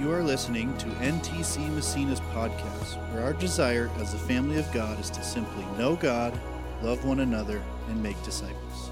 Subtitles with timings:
[0.00, 4.98] You are listening to NTC Massena's podcast, where our desire as the family of God
[4.98, 6.32] is to simply know God,
[6.80, 8.90] love one another, and make disciples.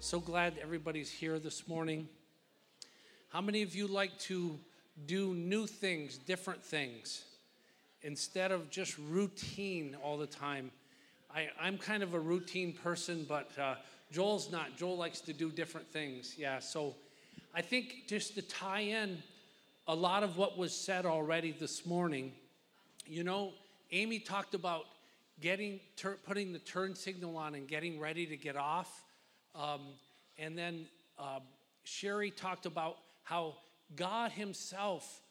[0.00, 2.08] So glad everybody's here this morning.
[3.28, 4.58] How many of you like to
[5.04, 7.26] do new things, different things,
[8.00, 10.70] instead of just routine all the time?
[11.30, 13.74] I, am kind of a routine person, but uh,
[14.10, 14.78] Joel's not.
[14.78, 16.36] Joel likes to do different things.
[16.38, 16.94] Yeah, so
[17.58, 19.16] I think just to tie in
[19.88, 22.32] a lot of what was said already this morning,
[23.06, 23.54] you know,
[23.92, 24.84] Amy talked about
[25.40, 29.04] getting tur- putting the turn signal on and getting ready to get off,
[29.54, 29.80] um,
[30.36, 30.86] and then
[31.18, 31.40] uh,
[31.84, 33.54] Sherry talked about how
[33.94, 35.22] God Himself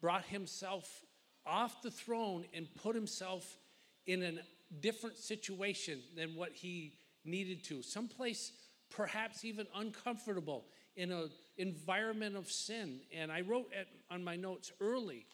[0.00, 1.02] brought Himself
[1.44, 3.58] off the throne and put Himself
[4.06, 4.32] in a
[4.80, 6.94] different situation than what He
[7.26, 8.52] needed to, someplace
[8.88, 10.64] perhaps even uncomfortable
[10.96, 13.00] in an environment of sin.
[13.16, 15.26] And I wrote at, on my notes early,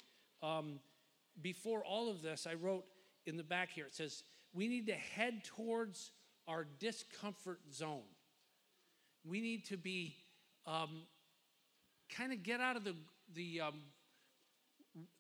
[0.43, 0.81] um,
[1.41, 2.85] before all of this, I wrote
[3.27, 6.11] in the back here, it says, we need to head towards
[6.49, 8.03] our discomfort zone.
[9.25, 10.17] We need to be
[10.67, 11.03] um,
[12.17, 12.95] kind of get out of the,
[13.35, 13.81] the, um,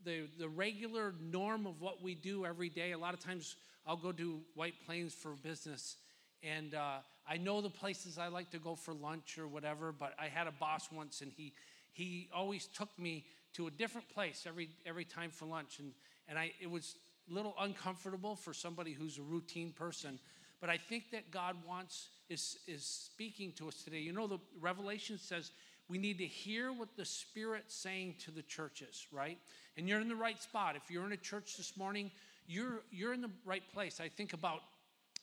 [0.04, 2.92] the, the regular norm of what we do every day.
[2.92, 3.56] A lot of times
[3.86, 5.96] I'll go do White Plains for business
[6.42, 10.14] and uh, I know the places I like to go for lunch or whatever, but
[10.18, 11.52] I had a boss once and he,
[11.92, 13.24] he always took me
[13.54, 15.78] to a different place every, every time for lunch.
[15.78, 15.92] And,
[16.28, 16.96] and I, it was
[17.30, 20.18] a little uncomfortable for somebody who's a routine person.
[20.60, 24.00] But I think that God wants, is, is speaking to us today.
[24.00, 25.52] You know, the Revelation says
[25.88, 29.38] we need to hear what the Spirit's saying to the churches, right?
[29.76, 30.76] And you're in the right spot.
[30.76, 32.10] If you're in a church this morning,
[32.46, 34.00] you're, you're in the right place.
[34.00, 34.60] I think about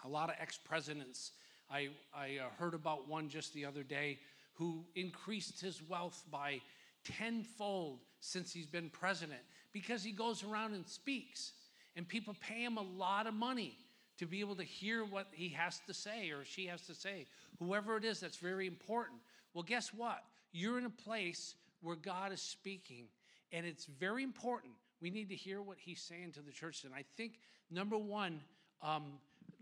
[0.04, 1.32] a lot of ex presidents.
[1.70, 4.20] I, I uh, heard about one just the other day
[4.54, 6.62] who increased his wealth by
[7.04, 9.42] tenfold since he's been president
[9.74, 11.54] because he goes around and speaks.
[11.96, 13.78] And people pay him a lot of money
[14.20, 17.26] to be able to hear what he has to say or she has to say.
[17.60, 19.20] Whoever it is, that's very important.
[19.54, 20.24] Well, guess what?
[20.52, 23.06] You're in a place where God is speaking,
[23.52, 24.74] and it's very important.
[25.02, 26.84] We need to hear what he's saying to the church.
[26.84, 27.34] And I think,
[27.70, 28.40] number one,
[28.82, 29.04] um,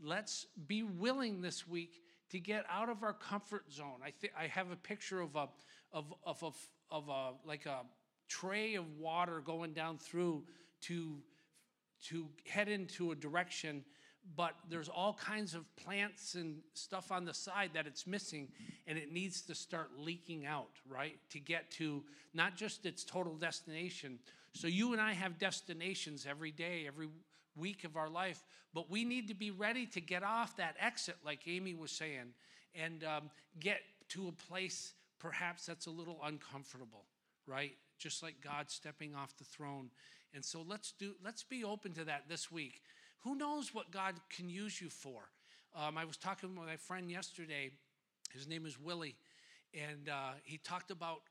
[0.03, 2.01] let's be willing this week
[2.31, 3.99] to get out of our comfort zone.
[4.03, 5.47] I think I have a picture of a
[5.91, 7.81] of of a, of a like a
[8.27, 10.43] tray of water going down through
[10.81, 11.17] to
[12.09, 13.83] to head into a direction
[14.35, 18.47] but there's all kinds of plants and stuff on the side that it's missing
[18.87, 23.35] and it needs to start leaking out right to get to not just its total
[23.35, 24.17] destination
[24.53, 27.07] so you and i have destinations every day every
[27.55, 28.43] week of our life,
[28.73, 32.33] but we need to be ready to get off that exit, like Amy was saying,
[32.73, 33.29] and um,
[33.59, 33.79] get
[34.09, 37.05] to a place perhaps that's a little uncomfortable,
[37.47, 37.73] right?
[37.97, 39.89] Just like God stepping off the throne.
[40.33, 42.81] And so let's do let's be open to that this week.
[43.23, 45.21] Who knows what God can use you for?
[45.75, 47.71] Um, I was talking with my friend yesterday.
[48.33, 49.15] His name is Willie,
[49.73, 51.21] and uh, he talked about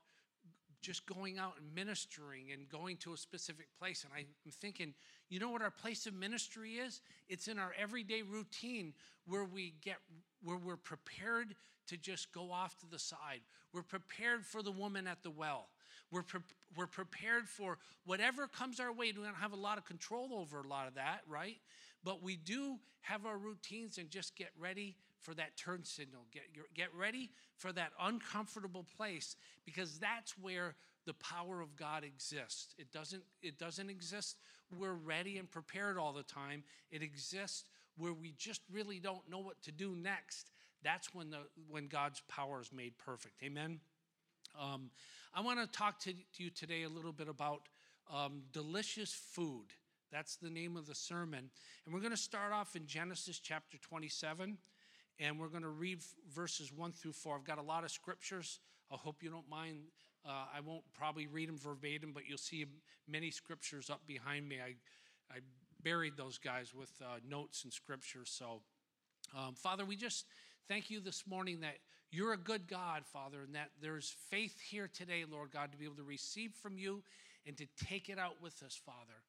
[0.81, 4.03] just going out and ministering and going to a specific place.
[4.03, 4.93] And I'm thinking,
[5.29, 7.01] you know what our place of ministry is?
[7.29, 8.93] It's in our everyday routine
[9.27, 9.97] where we get
[10.43, 11.55] where we're prepared
[11.87, 13.41] to just go off to the side.
[13.73, 15.67] We're prepared for the woman at the well.
[16.11, 16.41] We're, pre-
[16.77, 19.07] we're prepared for whatever comes our way.
[19.07, 21.57] We don't have a lot of control over a lot of that, right?
[22.03, 26.21] But we do have our routines and just get ready for that turn signal.
[26.31, 26.43] Get,
[26.75, 29.35] get ready for that uncomfortable place
[29.65, 30.75] because that's where
[31.05, 32.75] the power of God exists.
[32.77, 34.37] It doesn't, it doesn't exist
[34.77, 36.63] we're ready and prepared all the time.
[36.91, 37.63] It exists
[37.97, 40.51] where we just really don't know what to do next.
[40.83, 41.39] That's when, the,
[41.69, 43.41] when God's power is made perfect.
[43.43, 43.79] Amen?
[44.59, 44.89] Um,
[45.33, 47.63] I want to talk to, you today a little bit about
[48.13, 49.65] um, delicious food.
[50.11, 51.49] That's the name of the sermon.
[51.85, 54.57] And we're going to start off in Genesis chapter 27,
[55.19, 55.99] and we're going to read
[56.33, 57.37] verses 1 through 4.
[57.37, 58.59] I've got a lot of scriptures.
[58.91, 59.79] I hope you don't mind
[60.27, 62.65] uh, I won't probably read them verbatim, but you'll see
[63.07, 64.57] many scriptures up behind me.
[64.63, 64.75] I,
[65.33, 65.39] I
[65.83, 68.33] buried those guys with uh, notes and scriptures.
[68.37, 68.61] So,
[69.37, 70.25] um, Father, we just
[70.67, 71.77] thank you this morning that
[72.11, 75.85] you're a good God, Father, and that there's faith here today, Lord God, to be
[75.85, 77.03] able to receive from you
[77.45, 79.21] and to take it out with us, Father.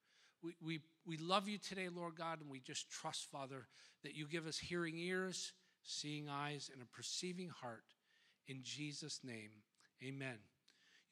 [0.42, 3.66] We, we, we love you today, Lord God, and we just trust, Father,
[4.02, 7.84] that you give us hearing ears, seeing eyes, and a perceiving heart.
[8.46, 9.50] In Jesus' name,
[10.02, 10.36] amen.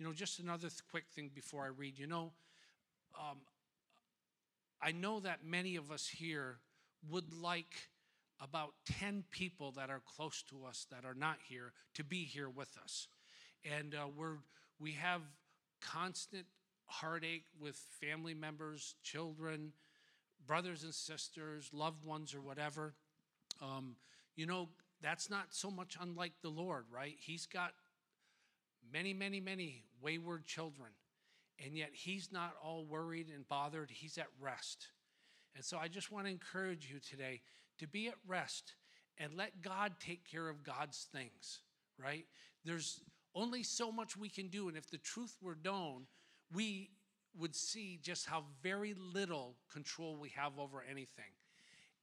[0.05, 1.99] You know, just another th- quick thing before I read.
[1.99, 2.33] You know,
[3.19, 3.39] um,
[4.83, 6.59] I know that many of us here
[7.11, 7.89] would like
[8.39, 12.51] about 10 people that are close to us that are not here to be here
[12.51, 13.09] with us.
[13.79, 14.37] And uh, we're,
[14.79, 15.23] we have
[15.81, 16.45] constant
[16.85, 19.73] heartache with family members, children,
[20.47, 22.93] brothers and sisters, loved ones, or whatever,
[23.63, 23.97] um,
[24.37, 24.69] you know,
[25.01, 27.17] that's not so much unlike the Lord, right?
[27.19, 27.73] He's got
[28.93, 30.91] many, many, many wayward children,
[31.65, 33.91] and yet He's not all worried and bothered.
[33.91, 34.89] He's at rest.
[35.57, 37.41] And so I just want to encourage you today
[37.79, 38.75] to be at rest
[39.19, 41.61] and let God take care of God's things,
[41.99, 42.27] right?
[42.65, 43.01] There's
[43.35, 44.69] only so much we can do.
[44.69, 46.07] And if the truth were known,
[46.53, 46.91] we
[47.39, 51.33] would see just how very little control we have over anything.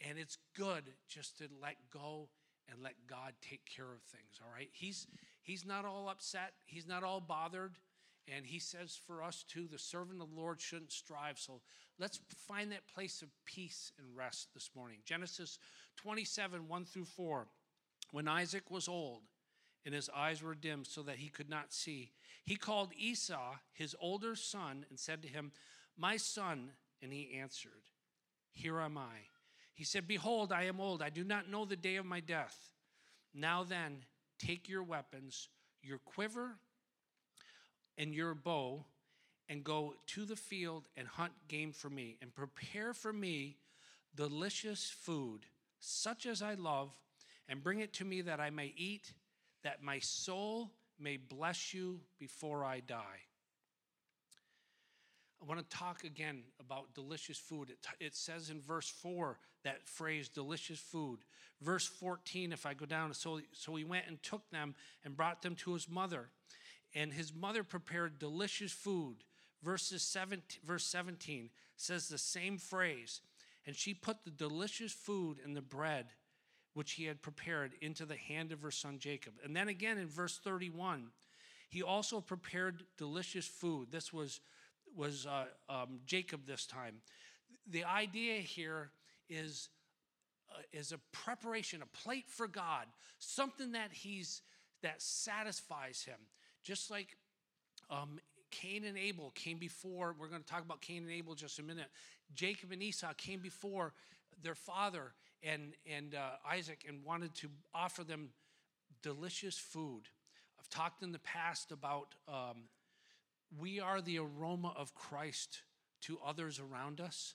[0.08, 2.30] And it's good just to let go
[2.70, 4.70] and let God take care of things, all right?
[4.72, 5.08] He's
[5.42, 7.78] he's not all upset, he's not all bothered.
[8.28, 11.40] And he says for us too, the servant of the Lord shouldn't strive.
[11.40, 11.62] So
[12.00, 15.00] let's find that place of peace and rest this morning.
[15.06, 15.60] Genesis
[15.98, 17.48] 27, 1 through 4.
[18.12, 19.22] When Isaac was old
[19.86, 22.12] and his eyes were dim so that he could not see,
[22.46, 25.52] he called Esau, his older son, and said to him,
[25.98, 26.72] My son.
[27.04, 27.90] And he answered,
[28.52, 29.26] Here am I.
[29.74, 31.02] He said, Behold, I am old.
[31.02, 32.56] I do not know the day of my death.
[33.34, 34.04] Now then,
[34.38, 35.50] take your weapons,
[35.82, 36.58] your quiver,
[37.98, 38.86] and your bow
[39.50, 43.58] and go to the field and hunt game for me and prepare for me
[44.16, 45.46] delicious food,
[45.80, 46.92] such as I love,
[47.50, 49.14] and bring it to me that I may eat,
[49.64, 53.26] that my soul may bless you before I die.
[55.42, 57.72] I want to talk again about delicious food.
[57.72, 61.20] It, it, says in verse 4 that phrase, delicious food.
[61.62, 65.42] Verse 14, if I go down, so, so he went and took them and brought
[65.42, 66.30] them to his mother
[66.94, 69.18] and his mother prepared delicious food.
[69.64, 73.22] Verses 17, verse 17 says the same phrase.
[73.66, 76.08] And she put the delicious food and the bread
[76.74, 79.34] which he had prepared into the hand of her son Jacob.
[79.44, 81.08] And then again in verse 31,
[81.70, 83.92] he also prepared delicious food.
[83.92, 84.40] This was,
[84.96, 86.96] was uh, um, Jacob this time.
[87.70, 88.92] The idea here
[89.30, 89.70] is,
[90.50, 92.88] uh, is a preparation, a plate for God,
[93.20, 94.42] something that he's
[94.82, 96.18] that satisfies him.
[96.64, 97.18] Just like
[97.90, 98.20] um,
[98.52, 101.64] Cain and Abel came before, we're going to talk about Cain and Abel just a
[101.64, 101.88] minute.
[102.36, 103.94] Jacob and Esau came before
[104.44, 105.14] their father
[105.44, 108.30] and, and uh, Isaac and wanted to offer them
[109.02, 110.04] delicious food.
[110.60, 112.64] I've talked in the past about um,
[113.60, 115.62] we are the aroma of Christ
[116.02, 117.34] to others around us.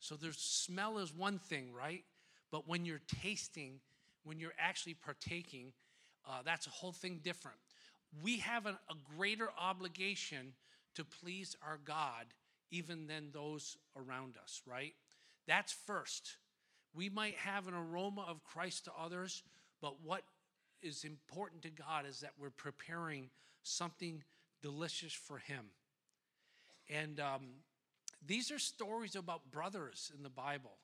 [0.00, 2.04] So there's smell is one thing, right?
[2.52, 3.80] But when you're tasting,
[4.22, 5.72] when you're actually partaking,
[6.26, 7.58] uh, that's a whole thing different
[8.22, 10.54] we have a, a greater obligation
[10.94, 12.26] to please our God
[12.70, 14.94] even than those around us, right?
[15.46, 16.36] That's first.
[16.94, 19.42] We might have an aroma of Christ to others,
[19.80, 20.22] but what
[20.82, 23.30] is important to God is that we're preparing
[23.62, 24.22] something
[24.62, 25.66] delicious for Him.
[26.90, 27.46] And um,
[28.26, 30.78] these are stories about brothers in the Bible,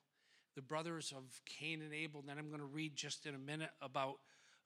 [0.55, 2.21] the brothers of Cain and Abel.
[2.21, 4.17] And then I'm going to read just in a minute about,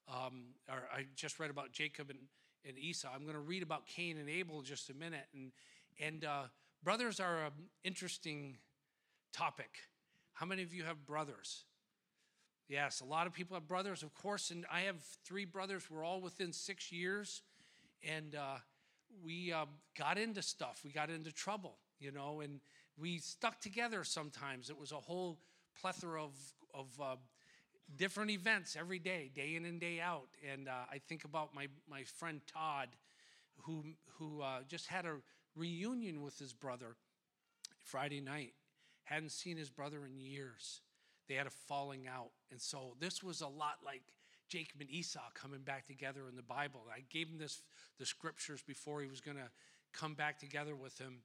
[0.08, 2.20] um, or I just read about Jacob and
[2.68, 3.10] and Esau.
[3.14, 5.28] I'm going to read about Cain and Abel in just a minute.
[5.34, 5.52] And,
[6.00, 6.44] and uh,
[6.84, 7.52] brothers are an
[7.84, 8.58] interesting
[9.34, 9.78] topic.
[10.34, 11.66] How many of you have brothers?
[12.68, 14.52] Yes, a lot of people have brothers, of course.
[14.52, 15.90] And I have three brothers.
[15.90, 17.42] We're all within six years.
[18.08, 18.60] And uh,
[19.24, 19.66] we uh,
[19.98, 22.60] got into stuff, we got into trouble, you know, and
[22.98, 24.70] we stuck together sometimes.
[24.70, 25.40] It was a whole
[25.80, 26.34] plethora of,
[26.74, 27.16] of uh,
[27.96, 30.30] different events every day, day in and day out.
[30.52, 32.90] And uh, I think about my, my friend Todd,
[33.64, 33.84] who,
[34.18, 35.16] who uh, just had a
[35.56, 36.96] reunion with his brother
[37.84, 38.54] Friday night.
[39.04, 40.82] Hadn't seen his brother in years.
[41.28, 42.32] They had a falling out.
[42.52, 44.04] And so this was a lot like
[44.48, 46.82] Jacob and Esau coming back together in the Bible.
[46.94, 47.62] I gave him this,
[47.98, 49.50] the scriptures before he was going to
[49.94, 51.20] come back together with him.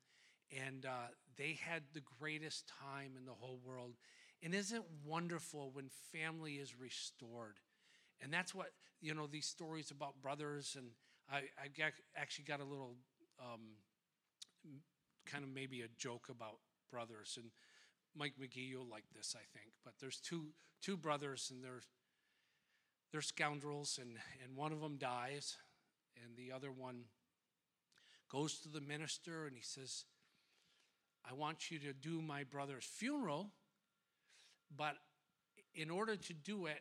[0.67, 3.95] And uh, they had the greatest time in the whole world.
[4.45, 7.57] And isn't wonderful when family is restored?
[8.21, 10.89] And that's what, you know, these stories about brothers, and
[11.31, 12.97] I, I actually got a little
[13.41, 13.61] um,
[15.25, 16.59] kind of maybe a joke about
[16.91, 17.39] brothers.
[17.41, 17.51] And
[18.15, 19.73] Mike McGee, you'll like this, I think.
[19.83, 20.49] But there's two,
[20.83, 21.81] two brothers, and they're,
[23.13, 25.57] they're scoundrels, and, and one of them dies,
[26.23, 27.05] and the other one
[28.31, 30.05] goes to the minister and he says,
[31.29, 33.53] I want you to do my brother's funeral
[34.77, 34.97] but
[35.75, 36.81] in order to do it,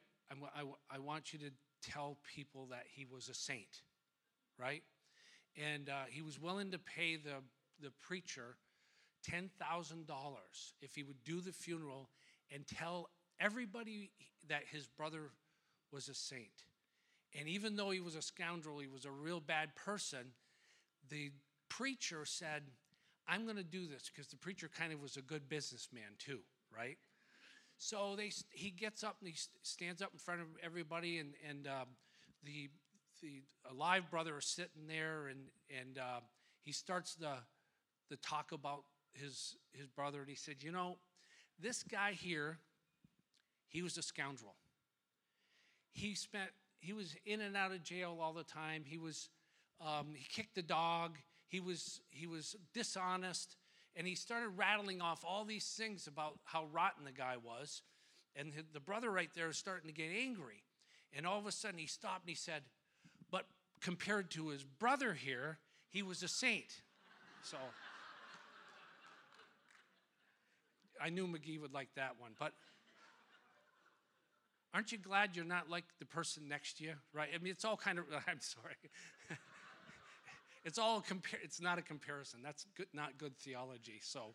[0.92, 3.82] I, want you to tell people that he was a saint,
[4.58, 4.84] right?
[5.62, 7.44] And uh, he was willing to pay the,
[7.82, 8.58] the preacher
[9.30, 9.50] $10,000
[10.82, 12.10] if he would do the funeral
[12.54, 13.10] and tell
[13.40, 14.12] everybody
[14.48, 15.32] that his brother
[15.92, 16.66] was a saint.
[17.38, 20.34] And even though he was a scoundrel, he was a real bad person,
[21.10, 21.32] the
[21.70, 22.64] preacher said,
[23.28, 26.40] I'm going to do this because the preacher kind of was a good businessman too,
[26.76, 26.98] right?
[27.84, 31.68] So they, he gets up and he stands up in front of everybody, and, and
[31.68, 31.88] um,
[32.46, 32.70] the,
[33.22, 36.22] the alive brother is sitting there, and, and uh,
[36.62, 37.34] he starts the,
[38.10, 40.96] the talk about his, his brother, and he said, You know,
[41.60, 42.58] this guy here,
[43.68, 44.56] he was a scoundrel.
[45.92, 48.84] He spent, he was in and out of jail all the time.
[48.86, 49.28] He was,
[49.86, 51.18] um, he kicked the dog.
[51.50, 53.58] He was, he was dishonest.
[53.96, 57.82] And he started rattling off all these things about how rotten the guy was.
[58.36, 60.64] And the brother right there is starting to get angry.
[61.16, 62.64] And all of a sudden he stopped and he said,
[63.30, 63.46] But
[63.82, 65.60] compared to his brother here,
[65.90, 66.82] he was a saint.
[67.44, 67.58] So
[71.00, 72.32] I knew McGee would like that one.
[72.40, 72.54] But
[74.74, 77.30] aren't you glad you're not like the person next to you, right?
[77.34, 78.76] I mean, it's all kind of, I'm sorry.
[80.66, 82.40] It's all, a compar- it's not a comparison.
[82.44, 84.00] That's good, not good theology.
[84.02, 84.34] So,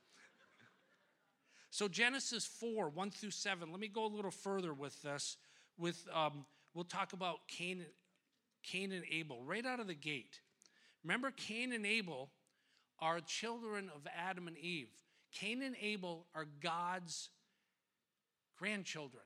[1.70, 3.70] so Genesis 4, 1 through 7.
[3.70, 5.37] Let me go a little further with this.
[5.78, 6.44] With, um,
[6.75, 7.85] we'll talk about Cain,
[8.62, 10.40] Cain and Abel right out of the gate.
[11.02, 12.30] Remember, Cain and Abel
[12.99, 14.90] are children of Adam and Eve.
[15.32, 17.30] Cain and Abel are God's
[18.58, 19.23] grandchildren.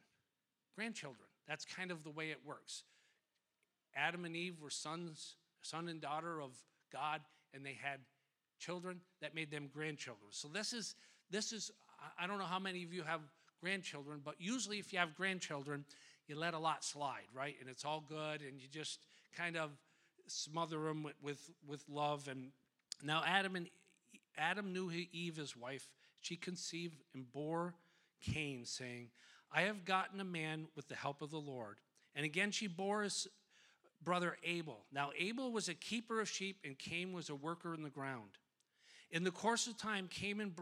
[0.76, 1.28] Grandchildren.
[1.48, 2.84] That's kind of the way it works.
[3.96, 6.52] Adam and Eve were sons, son and daughter of
[6.92, 7.20] God,
[7.54, 8.00] and they had
[8.58, 10.28] children that made them grandchildren.
[10.30, 10.94] So this is
[11.30, 11.70] this is
[12.18, 13.20] I don't know how many of you have
[13.60, 15.84] grandchildren, but usually if you have grandchildren,
[16.26, 17.54] you let a lot slide, right?
[17.60, 18.98] And it's all good, and you just
[19.36, 19.70] kind of
[20.26, 22.28] smother them with, with, with love.
[22.28, 22.50] And
[23.02, 23.68] now Adam and
[24.36, 25.88] Adam knew Eve, his wife.
[26.20, 27.74] She conceived and bore
[28.20, 29.08] Cain, saying,
[29.52, 31.76] I have gotten a man with the help of the Lord.
[32.14, 33.26] And again, she bore his
[34.04, 34.84] brother Abel.
[34.92, 38.30] Now, Abel was a keeper of sheep, and Cain was a worker in the ground.
[39.10, 40.52] In the course of time, Cain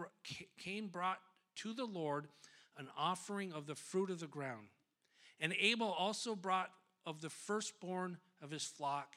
[0.89, 1.21] brought
[1.57, 2.27] to the Lord
[2.77, 4.69] an offering of the fruit of the ground.
[5.41, 6.71] And Abel also brought
[7.07, 9.17] of the firstborn of his flock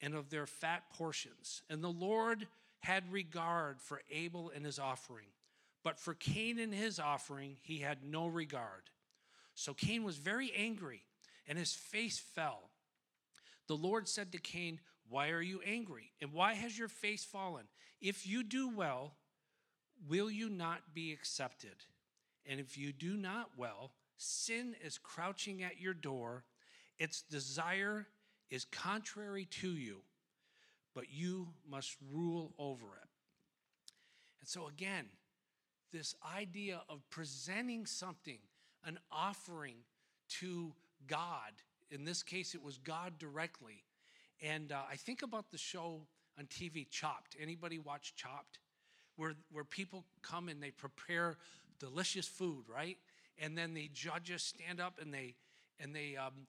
[0.00, 1.62] and of their fat portions.
[1.70, 2.46] And the Lord
[2.80, 5.26] had regard for Abel and his offering,
[5.82, 8.90] but for Cain and his offering he had no regard.
[9.54, 11.02] So Cain was very angry,
[11.48, 12.67] and his face fell.
[13.68, 16.10] The Lord said to Cain, Why are you angry?
[16.20, 17.66] And why has your face fallen?
[18.00, 19.14] If you do well,
[20.08, 21.84] will you not be accepted?
[22.46, 26.44] And if you do not well, sin is crouching at your door,
[26.98, 28.06] its desire
[28.50, 29.98] is contrary to you,
[30.94, 33.08] but you must rule over it.
[34.40, 35.06] And so, again,
[35.92, 38.38] this idea of presenting something,
[38.84, 39.76] an offering
[40.40, 40.72] to
[41.06, 41.52] God,
[41.90, 43.84] in this case, it was God directly.
[44.42, 46.02] And uh, I think about the show
[46.38, 47.36] on TV, Chopped.
[47.40, 48.58] Anybody watch Chopped?
[49.16, 51.38] Where, where people come and they prepare
[51.80, 52.96] delicious food, right?
[53.38, 55.34] And then the judges stand up and they
[55.80, 56.46] and they um,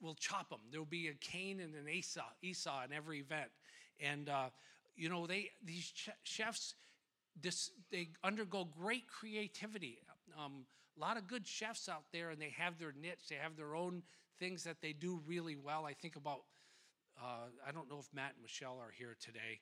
[0.00, 0.60] will chop them.
[0.70, 3.50] There'll be a Cain and an Esau, Esau in every event.
[3.98, 4.50] And, uh,
[4.96, 6.74] you know, they these ch- chefs,
[7.40, 9.98] this, they undergo great creativity.
[10.38, 10.64] Um,
[10.96, 13.28] a lot of good chefs out there, and they have their niche.
[13.28, 14.02] They have their own
[14.40, 15.84] things that they do really well.
[15.84, 16.40] I think about,
[17.22, 19.60] uh, I don't know if Matt and Michelle are here today,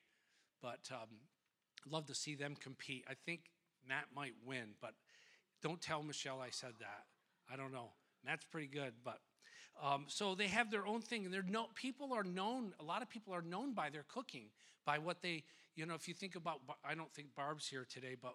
[0.61, 1.09] but um,
[1.89, 3.03] love to see them compete.
[3.07, 3.41] I think
[3.87, 4.93] Matt might win, but
[5.61, 7.03] don't tell Michelle I said that.
[7.51, 7.91] I don't know.
[8.25, 9.19] Matt's pretty good, but
[9.81, 12.73] um, so they have their own thing, and they're no, people are known.
[12.79, 14.47] A lot of people are known by their cooking,
[14.85, 15.43] by what they,
[15.75, 15.93] you know.
[15.95, 18.33] If you think about, I don't think Barb's here today, but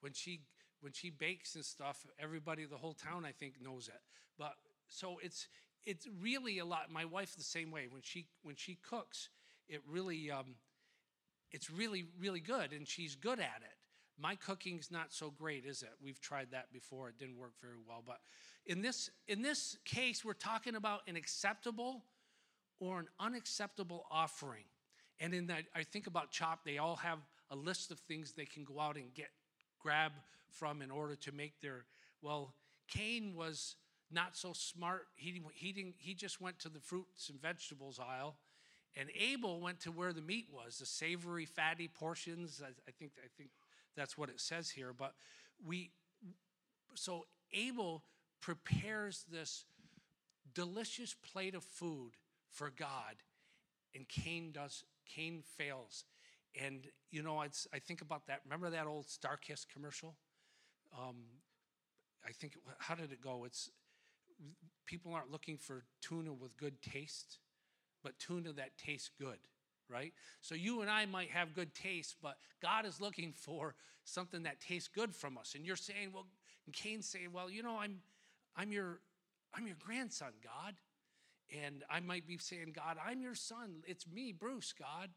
[0.00, 0.42] when she
[0.80, 4.00] when she bakes and stuff, everybody, the whole town, I think, knows it.
[4.38, 4.54] But
[4.86, 5.48] so it's
[5.86, 6.90] it's really a lot.
[6.90, 7.86] My wife the same way.
[7.90, 9.28] When she when she cooks,
[9.68, 10.56] it really um,
[11.50, 13.76] it's really really good, and she's good at it.
[14.18, 15.90] My cooking's not so great, is it?
[16.02, 17.08] We've tried that before.
[17.08, 18.02] It didn't work very well.
[18.06, 18.18] But
[18.66, 22.04] in this, in this case, we're talking about an acceptable
[22.78, 24.64] or an unacceptable offering.
[25.18, 27.18] And in that, I think about CHOP, they all have
[27.50, 29.30] a list of things they can go out and get,
[29.80, 30.12] grab
[30.48, 31.84] from in order to make their,
[32.22, 32.54] well,
[32.88, 33.76] Cain was
[34.14, 35.06] not so smart.
[35.16, 38.36] He, he, didn't, he just went to the fruits and vegetables aisle.
[38.96, 42.62] And Abel went to where the meat was, the savory, fatty portions.
[42.64, 43.50] I, I think, I think
[43.96, 44.92] that's what it says here.
[44.96, 45.14] But
[45.66, 45.90] we,
[46.94, 48.04] so Abel
[48.40, 49.64] prepares this
[50.54, 52.12] delicious plate of food
[52.48, 53.16] for God,
[53.94, 56.04] and Cain does, Cain fails.
[56.60, 58.42] And, you know, it's, I think about that.
[58.44, 60.14] Remember that old StarKist commercial?
[60.96, 61.16] Um,
[62.24, 63.44] I think, how did it go?
[63.44, 63.70] It's
[64.86, 67.38] people aren't looking for tuna with good taste,
[68.02, 69.38] but tuna that tastes good,
[69.88, 70.12] right?
[70.40, 73.74] So you and I might have good taste, but God is looking for
[74.04, 75.54] something that tastes good from us.
[75.54, 76.26] And you're saying, well,
[76.66, 78.00] and Cain's saying, well, you know, I'm,
[78.56, 79.00] I'm your,
[79.54, 80.74] I'm your grandson, God.
[81.64, 83.82] And I might be saying, God, I'm your son.
[83.86, 85.10] It's me, Bruce, God.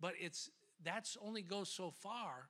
[0.00, 0.50] But it's
[0.82, 2.48] that's only goes so far.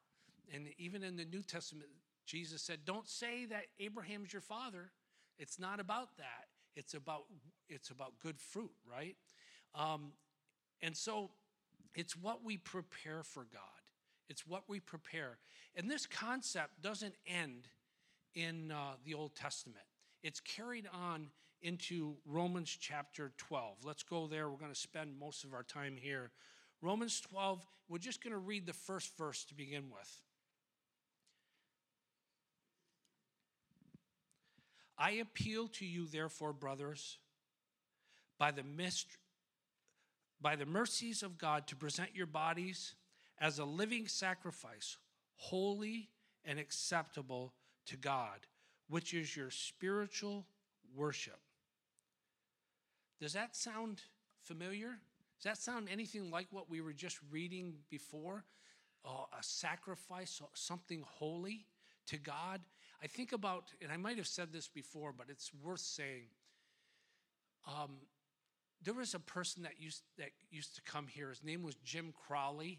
[0.53, 1.91] And even in the New Testament,
[2.27, 4.91] Jesus said, Don't say that Abraham's your father.
[5.41, 6.49] It's not about that.
[6.77, 7.25] It's about
[7.69, 9.17] it's about good fruit, right?
[9.75, 10.13] Um,
[10.83, 11.31] and so
[11.95, 13.63] it's what we prepare for God.
[14.29, 15.39] It's what we prepare.
[15.75, 17.69] And this concept doesn't end
[18.35, 19.85] in uh, the Old Testament.
[20.23, 21.29] It's carried on
[21.63, 23.79] into Romans chapter 12.
[23.85, 24.49] Let's go there.
[24.49, 26.31] We're going to spend most of our time here.
[26.83, 30.21] Romans 12, we're just going to read the first verse to begin with.
[35.01, 37.17] I appeal to you, therefore, brothers,
[38.39, 38.63] by the,
[40.43, 42.95] by the mercies of God, to present your bodies
[43.39, 44.99] as a living sacrifice,
[45.37, 46.11] holy
[46.45, 47.55] and acceptable
[47.87, 48.47] to God,
[48.91, 50.47] which is your spiritual
[50.95, 51.41] worship.
[53.21, 54.03] Does that sound
[54.43, 54.99] familiar?
[55.39, 58.45] Does that sound anything like what we were just reading before?
[59.03, 61.65] Uh, a sacrifice, something holy
[62.07, 62.61] to God.
[63.03, 66.29] I think about, and I might have said this before, but it's worth saying.
[67.67, 67.97] Um,
[68.83, 71.29] there was a person that used that used to come here.
[71.29, 72.79] His name was Jim Crowley.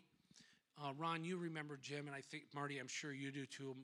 [0.82, 3.76] Uh, Ron, you remember Jim, and I think Marty, I'm sure you do too.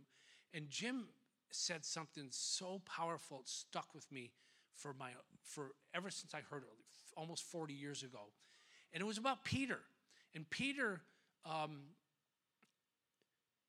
[0.54, 1.08] And Jim
[1.52, 4.32] said something so powerful, it stuck with me
[4.76, 5.10] for my
[5.44, 6.70] for ever since I heard it
[7.16, 8.20] almost 40 years ago,
[8.94, 9.80] and it was about Peter.
[10.36, 11.02] And Peter,
[11.46, 11.80] um,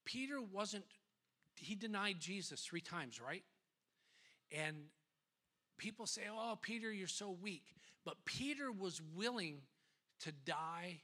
[0.05, 0.85] Peter wasn't.
[1.61, 3.45] He denied Jesus three times, right?
[4.51, 4.77] And
[5.77, 7.75] people say, "Oh, Peter, you're so weak,"
[8.05, 9.63] but Peter was willing
[10.21, 11.01] to die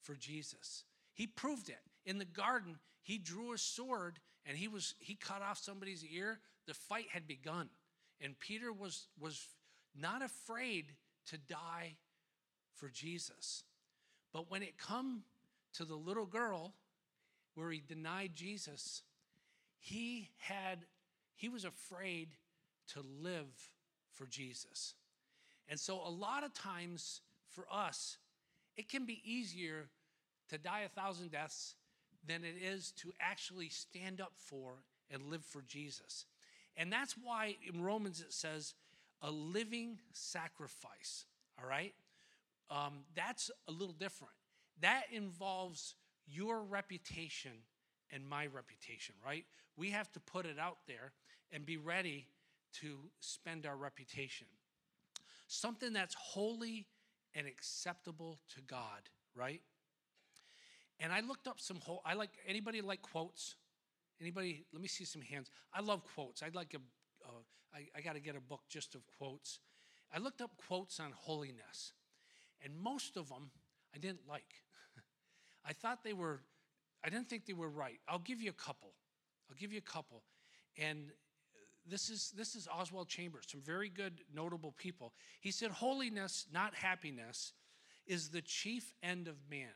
[0.00, 0.84] for Jesus.
[1.12, 1.80] He proved it.
[2.04, 6.40] In the garden, he drew a sword and he was he cut off somebody's ear.
[6.66, 7.68] The fight had begun.
[8.20, 9.48] And Peter was, was
[9.98, 10.92] not afraid
[11.26, 11.96] to die
[12.74, 13.64] for Jesus.
[14.32, 15.22] But when it come
[15.74, 16.74] to the little girl
[17.54, 19.02] where he denied Jesus,
[19.80, 20.84] he had
[21.34, 22.28] he was afraid
[22.88, 23.72] to live
[24.12, 24.94] for Jesus.
[25.68, 28.18] And so a lot of times for us,
[28.76, 29.88] it can be easier
[30.50, 31.76] to die a thousand deaths
[32.26, 34.74] than it is to actually stand up for
[35.10, 36.26] and live for Jesus.
[36.76, 38.74] And that's why in Romans it says
[39.22, 41.24] a living sacrifice,
[41.58, 41.94] all right?
[42.70, 44.34] Um, that's a little different.
[44.80, 45.94] That involves
[46.26, 47.52] your reputation
[48.12, 49.44] and my reputation, right?
[49.76, 51.12] We have to put it out there
[51.52, 52.26] and be ready
[52.80, 54.46] to spend our reputation.
[55.48, 56.86] Something that's holy
[57.34, 59.62] and acceptable to God, right?
[60.98, 63.56] And I looked up some whole, I like, anybody like quotes?
[64.20, 64.64] Anybody?
[64.72, 65.50] Let me see some hands.
[65.72, 66.42] I love quotes.
[66.42, 67.26] I'd like a.
[67.26, 67.42] Uh,
[67.74, 69.60] I, I got to get a book just of quotes.
[70.14, 71.92] I looked up quotes on holiness,
[72.62, 73.50] and most of them
[73.94, 74.62] I didn't like.
[75.64, 76.40] I thought they were.
[77.04, 78.00] I didn't think they were right.
[78.08, 78.92] I'll give you a couple.
[79.48, 80.22] I'll give you a couple,
[80.76, 81.10] and
[81.86, 85.12] this is this is Oswald Chambers, some very good notable people.
[85.40, 87.52] He said, "Holiness, not happiness,
[88.06, 89.74] is the chief end of man."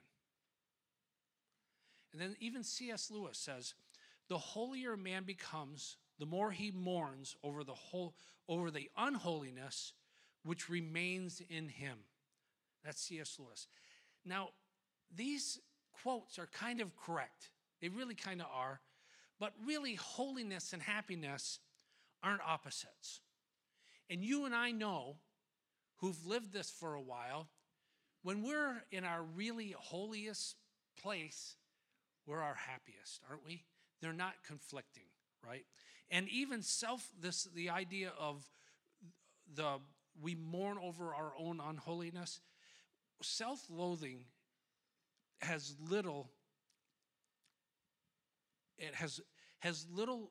[2.12, 3.10] And then even C.S.
[3.10, 3.74] Lewis says,
[4.28, 8.14] the holier man becomes, the more he mourns over the whole
[8.48, 9.94] over the unholiness
[10.44, 11.98] which remains in him.
[12.84, 13.36] That's C.S.
[13.38, 13.66] Lewis.
[14.24, 14.50] Now,
[15.14, 15.58] these
[16.02, 17.50] quotes are kind of correct.
[17.80, 18.80] They really kind of are.
[19.38, 21.58] But really, holiness and happiness
[22.22, 23.20] aren't opposites.
[24.08, 25.16] And you and I know,
[25.96, 27.48] who've lived this for a while,
[28.22, 30.56] when we're in our really holiest
[31.02, 31.56] place,
[32.26, 33.64] we're our happiest, aren't we?
[34.04, 35.04] they're not conflicting,
[35.42, 35.64] right?
[36.10, 38.44] And even self, this the idea of
[39.54, 39.78] the
[40.20, 42.40] we mourn over our own unholiness.
[43.22, 44.26] Self-loathing
[45.44, 46.30] has little.
[48.78, 49.20] It has
[49.60, 50.30] has little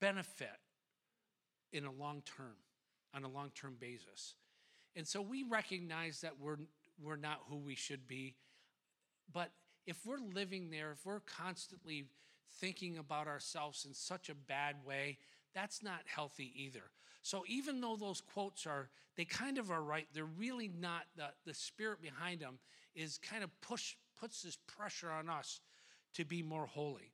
[0.00, 0.48] benefit
[1.72, 2.56] in a long term,
[3.14, 4.34] on a long term basis.
[4.96, 6.56] And so we recognize that we're,
[7.00, 8.36] we're not who we should be.
[9.32, 9.50] But
[9.86, 12.06] if we're living there, if we're constantly
[12.60, 15.18] thinking about ourselves in such a bad way,
[15.54, 16.90] that's not healthy either.
[17.22, 21.28] So even though those quotes are, they kind of are right, they're really not, the,
[21.44, 22.58] the spirit behind them
[22.94, 25.60] is kind of push, puts this pressure on us
[26.14, 27.12] to be more holy.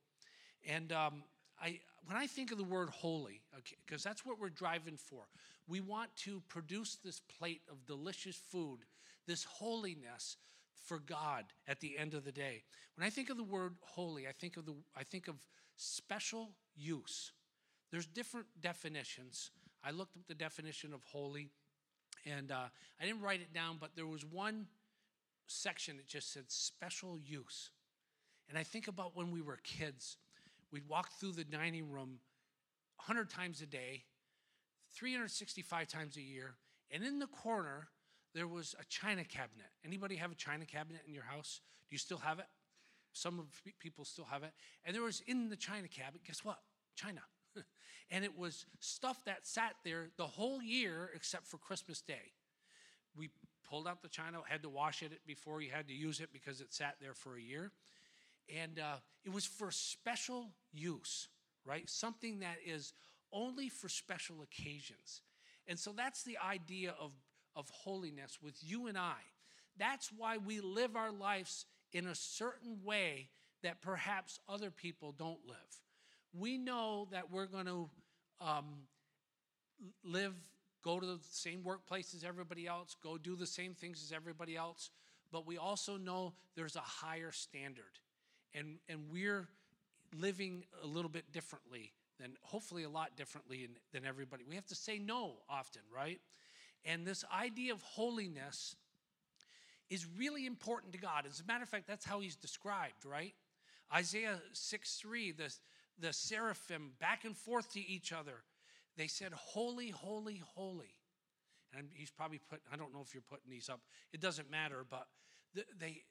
[0.67, 1.23] And um,
[1.61, 3.41] I, when I think of the word holy,
[3.85, 5.23] because that's what we're driving for,
[5.67, 8.79] we want to produce this plate of delicious food,
[9.27, 10.37] this holiness
[10.85, 12.63] for God at the end of the day.
[12.95, 15.35] When I think of the word holy, I think of the I think of
[15.75, 17.31] special use.
[17.91, 19.51] There's different definitions.
[19.83, 21.49] I looked up the definition of holy,
[22.25, 22.65] and uh,
[22.99, 24.67] I didn't write it down, but there was one
[25.47, 27.69] section that just said special use.
[28.49, 30.17] And I think about when we were kids,
[30.71, 32.19] we'd walk through the dining room
[32.97, 34.03] 100 times a day,
[34.93, 36.55] 365 times a year,
[36.91, 37.89] and in the corner
[38.33, 39.67] there was a china cabinet.
[39.85, 41.61] Anybody have a china cabinet in your house?
[41.89, 42.45] Do you still have it?
[43.13, 43.45] Some of
[43.79, 44.51] people still have it.
[44.83, 46.59] And there was in the china cabinet, guess what?
[46.95, 47.21] China.
[48.11, 52.33] And it was stuff that sat there the whole year except for Christmas Day.
[53.17, 53.29] We
[53.67, 56.61] pulled out the china, had to wash it before you had to use it because
[56.61, 57.71] it sat there for a year.
[58.55, 61.29] And uh, it was for special use,
[61.65, 61.89] right?
[61.89, 62.93] Something that is
[63.31, 65.21] only for special occasions.
[65.67, 67.11] And so that's the idea of,
[67.55, 69.17] of holiness with you and I.
[69.77, 73.29] That's why we live our lives in a certain way
[73.63, 75.57] that perhaps other people don't live.
[76.37, 77.89] We know that we're going to
[78.41, 78.65] um,
[80.03, 80.33] live,
[80.83, 84.55] go to the same workplace as everybody else, go do the same things as everybody
[84.55, 84.89] else,
[85.31, 87.99] but we also know there's a higher standard.
[88.53, 89.47] And, and we're
[90.17, 94.43] living a little bit differently than, hopefully, a lot differently than everybody.
[94.47, 96.19] We have to say no often, right?
[96.85, 98.75] And this idea of holiness
[99.89, 101.25] is really important to God.
[101.29, 103.33] As a matter of fact, that's how he's described, right?
[103.93, 105.53] Isaiah 6 3, the,
[105.99, 108.43] the seraphim back and forth to each other,
[108.97, 110.93] they said, Holy, holy, holy.
[111.77, 113.81] And he's probably put, I don't know if you're putting these up,
[114.13, 115.07] it doesn't matter, but
[115.79, 116.03] they,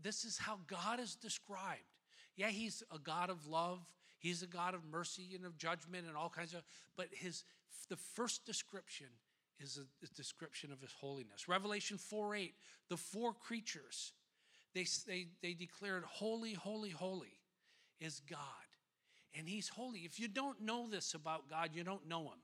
[0.00, 1.80] this is how God is described.
[2.36, 3.80] Yeah, he's a God of love,
[4.18, 6.62] he's a God of mercy and of judgment and all kinds of,
[6.96, 7.44] but his
[7.88, 9.08] the first description
[9.60, 11.48] is a, description of his holiness.
[11.48, 12.54] Revelation 4 8,
[12.88, 14.12] the four creatures,
[14.74, 17.38] they, they, they declared, Holy, holy, holy
[18.00, 18.38] is God.
[19.38, 20.00] And he's holy.
[20.00, 22.40] If you don't know this about God, you don't know him.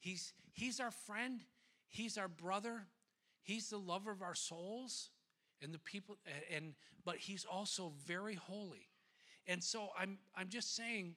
[0.00, 1.42] He's, he's our friend,
[1.88, 2.82] he's our brother,
[3.42, 5.10] he's the lover of our souls
[5.62, 6.16] and the people
[6.54, 6.74] and
[7.04, 8.88] but he's also very holy.
[9.46, 11.14] And so I'm I'm just saying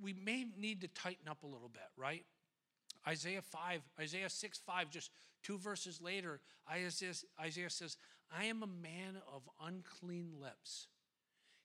[0.00, 2.24] we may need to tighten up a little bit, right?
[3.06, 5.10] Isaiah 5, Isaiah 6, 5, just
[5.42, 6.40] two verses later,
[6.70, 7.96] Isaiah, Isaiah says,
[8.36, 10.88] I am a man of unclean lips.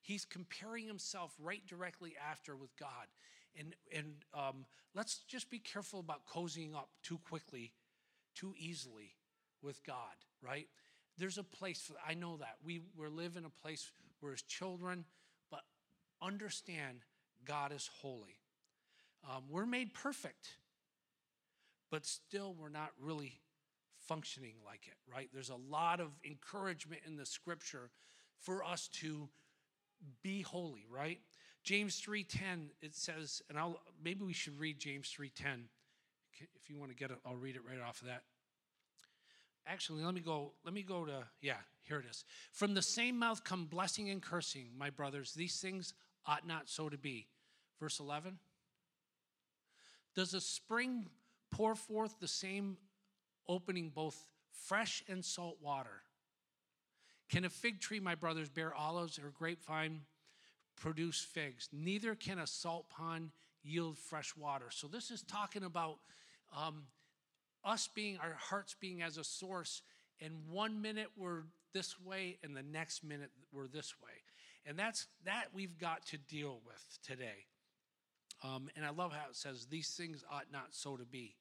[0.04, 3.08] He's comparing himself right directly after with God.
[3.58, 7.74] And, and um, let's just be careful about cozying up too quickly,
[8.36, 9.16] too easily
[9.64, 9.96] with God,
[10.42, 10.68] right?
[11.18, 12.58] There's a place for I know that.
[12.64, 15.06] We, we live in a place where as children,
[15.50, 15.62] but
[16.22, 17.00] understand
[17.46, 18.38] God is holy.
[19.28, 20.58] Um, we're made perfect
[21.94, 23.40] but still we're not really
[24.08, 25.30] functioning like it, right?
[25.32, 27.92] There's a lot of encouragement in the scripture
[28.40, 29.30] for us to
[30.22, 31.20] be holy, right?
[31.64, 35.70] James 3:10 it says and I'll maybe we should read James 3:10.
[36.56, 38.24] If you want to get it, I'll read it right off of that.
[39.66, 42.26] Actually, let me go let me go to yeah, here it is.
[42.52, 45.34] From the same mouth come blessing and cursing, my brothers.
[45.34, 45.94] These things
[46.26, 47.28] ought not so to be.
[47.80, 48.40] Verse 11.
[50.16, 51.08] Does a spring
[51.50, 52.78] pour forth the same
[53.48, 56.04] opening both fresh and salt water.
[57.34, 60.02] Can a fig tree, my brothers, bear olives or grapevine
[60.76, 61.68] produce figs?
[61.74, 63.32] Neither can a salt pond
[63.64, 64.68] yield fresh water.
[64.70, 65.98] So, this is talking about
[66.56, 66.84] um,
[67.66, 69.82] us being, our hearts being as a source,
[70.22, 71.42] and one minute we're
[71.74, 74.12] this way, and the next minute we're this way.
[74.68, 77.48] And that's that we've got to deal with today.
[78.44, 81.36] Um, and I love how it says, These things ought not so to be.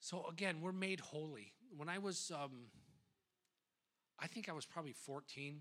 [0.00, 1.54] So again, we're made holy.
[1.74, 2.66] When I was, um,
[4.18, 5.60] I think I was probably 14,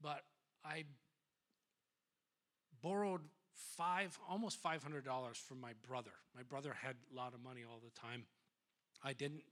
[0.00, 0.22] but
[0.64, 0.84] I
[2.82, 3.22] borrowed
[3.54, 6.10] five, almost $500 from my brother.
[6.34, 8.24] My brother had a lot of money all the time.
[9.02, 9.42] I didn't.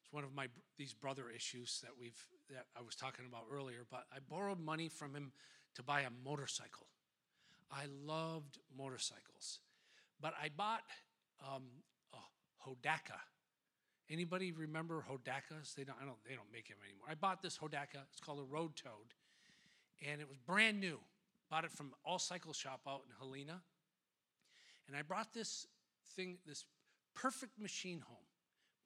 [0.00, 3.84] It's one of my these brother issues that we've that I was talking about earlier.
[3.90, 5.32] But I borrowed money from him
[5.74, 6.86] to buy a motorcycle.
[7.70, 9.60] I loved motorcycles,
[10.20, 10.82] but I bought
[11.42, 11.64] um,
[12.14, 13.18] a Hodaka.
[14.10, 15.74] Anybody remember Hodakas?
[15.74, 17.08] They don't, I don't, they don't make them anymore.
[17.10, 18.00] I bought this Hodaka.
[18.10, 19.14] It's called a Road Toad.
[20.06, 20.98] And it was brand new.
[21.50, 23.60] Bought it from All Cycle Shop out in Helena.
[24.86, 25.66] And I brought this
[26.16, 26.64] thing, this
[27.14, 28.16] perfect machine home,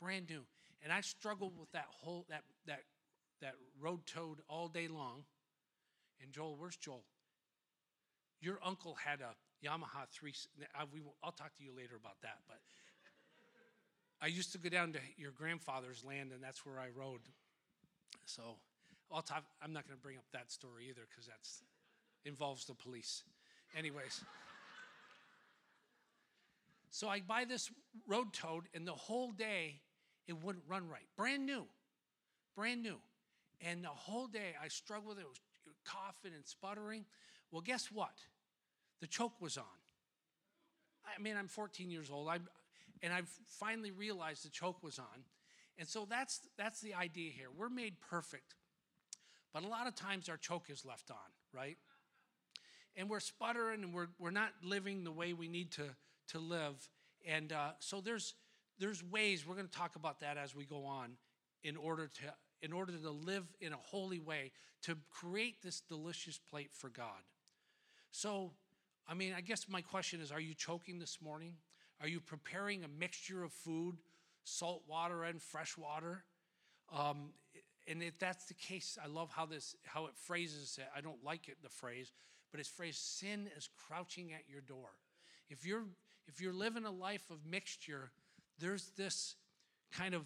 [0.00, 0.42] brand new.
[0.82, 2.80] And I struggled with that whole, that, that,
[3.40, 5.24] that Road Toad all day long.
[6.20, 7.04] And Joel, where's Joel?
[8.40, 10.32] Your uncle had a Yamaha 3,
[10.74, 10.84] uh,
[11.22, 12.58] I'll talk to you later about that, but
[14.22, 17.22] I used to go down to your grandfather's land, and that's where I rode.
[18.24, 18.42] So,
[19.12, 21.62] I'll talk, I'm not going to bring up that story either because that's
[22.24, 23.24] involves the police.
[23.76, 24.22] Anyways.
[26.90, 27.68] so I buy this
[28.06, 29.80] road toad, and the whole day
[30.28, 31.06] it wouldn't run right.
[31.16, 31.64] Brand new,
[32.54, 32.98] brand new.
[33.60, 35.22] And the whole day I struggled with it.
[35.22, 35.40] It was
[35.84, 37.04] coughing and sputtering.
[37.50, 38.14] Well, guess what?
[39.00, 39.64] The choke was on.
[41.04, 42.38] I mean, I'm 14 years old, I,
[43.02, 45.24] and I've finally realized the choke was on.
[45.78, 47.48] And so that's, that's the idea here.
[47.56, 48.54] We're made perfect,
[49.52, 51.16] but a lot of times our choke is left on,
[51.52, 51.78] right?
[52.94, 55.84] And we're sputtering and we're, we're not living the way we need to,
[56.28, 56.88] to live.
[57.26, 58.34] And uh, so there's,
[58.78, 61.12] there's ways, we're going to talk about that as we go on,
[61.64, 66.38] in order to in order to live in a holy way, to create this delicious
[66.38, 67.22] plate for God.
[68.12, 68.52] So,
[69.08, 71.54] I mean, I guess my question is are you choking this morning?
[72.02, 73.96] Are you preparing a mixture of food,
[74.42, 76.24] salt water and fresh water?
[76.92, 77.30] Um,
[77.86, 80.86] and if that's the case, I love how this how it phrases it.
[80.96, 82.12] I don't like it the phrase,
[82.50, 84.90] but it's phrased sin is crouching at your door.
[85.48, 85.84] If you're
[86.26, 88.10] if you're living a life of mixture,
[88.58, 89.36] there's this
[89.92, 90.24] kind of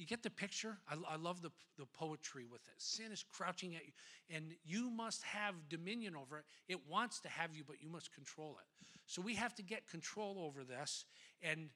[0.00, 0.78] you get the picture?
[0.88, 2.74] I, I, love the, the poetry with it.
[2.78, 3.92] Sin is crouching at you,
[4.34, 6.44] and you must have dominion over it.
[6.68, 8.86] It wants to have you, but you must control it.
[9.06, 11.04] So we have to get control over this
[11.42, 11.68] and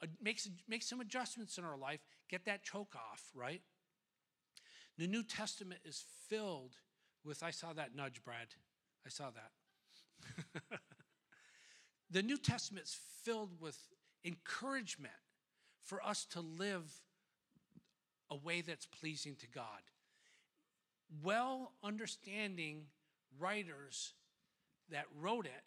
[0.00, 3.62] uh, make, make some adjustments in our life, get that choke off, right?
[4.96, 6.76] The New Testament is filled
[7.24, 8.48] with, I saw that nudge, Brad.
[9.04, 10.70] I saw that.
[12.10, 13.76] the New Testament is filled with
[14.24, 15.14] encouragement
[15.82, 17.02] for us to live
[18.30, 19.82] a way that's pleasing to God.
[21.22, 22.86] Well understanding
[23.38, 24.14] writers
[24.90, 25.64] that wrote it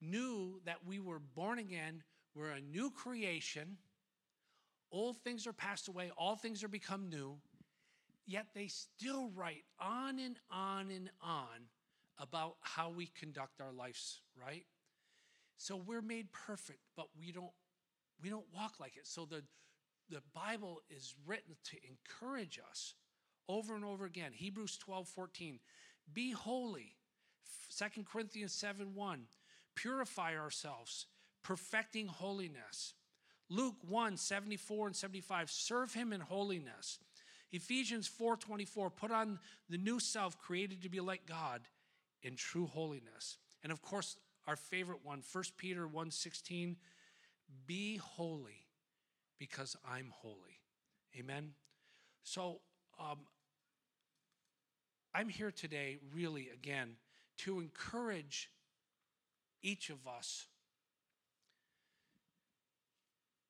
[0.00, 2.02] knew that we were born again,
[2.34, 3.76] we're a new creation,
[4.92, 7.36] old things are passed away, all things are become new,
[8.26, 11.66] yet they still write on and on and on
[12.18, 14.64] about how we conduct our lives, right?
[15.56, 17.50] So we're made perfect, but we don't
[18.22, 19.06] we don't walk like it.
[19.06, 19.42] So the
[20.10, 22.94] the Bible is written to encourage us
[23.48, 24.32] over and over again.
[24.32, 25.58] Hebrews 12, 14.
[26.12, 26.96] Be holy.
[27.76, 29.22] 2 Corinthians 7, 1.
[29.74, 31.06] Purify ourselves,
[31.42, 32.94] perfecting holiness.
[33.50, 35.50] Luke 1, 74 and 75.
[35.50, 36.98] Serve him in holiness.
[37.52, 38.90] Ephesians 4, 24.
[38.90, 39.38] Put on
[39.70, 41.62] the new self created to be like God
[42.22, 43.38] in true holiness.
[43.62, 44.16] And of course,
[44.46, 46.76] our favorite one, 1 Peter 1, 16.
[47.66, 48.67] Be holy
[49.38, 50.60] because I'm holy.
[51.18, 51.50] Amen?
[52.22, 52.60] So,
[53.00, 53.18] um,
[55.14, 56.96] I'm here today, really, again,
[57.38, 58.50] to encourage
[59.62, 60.46] each of us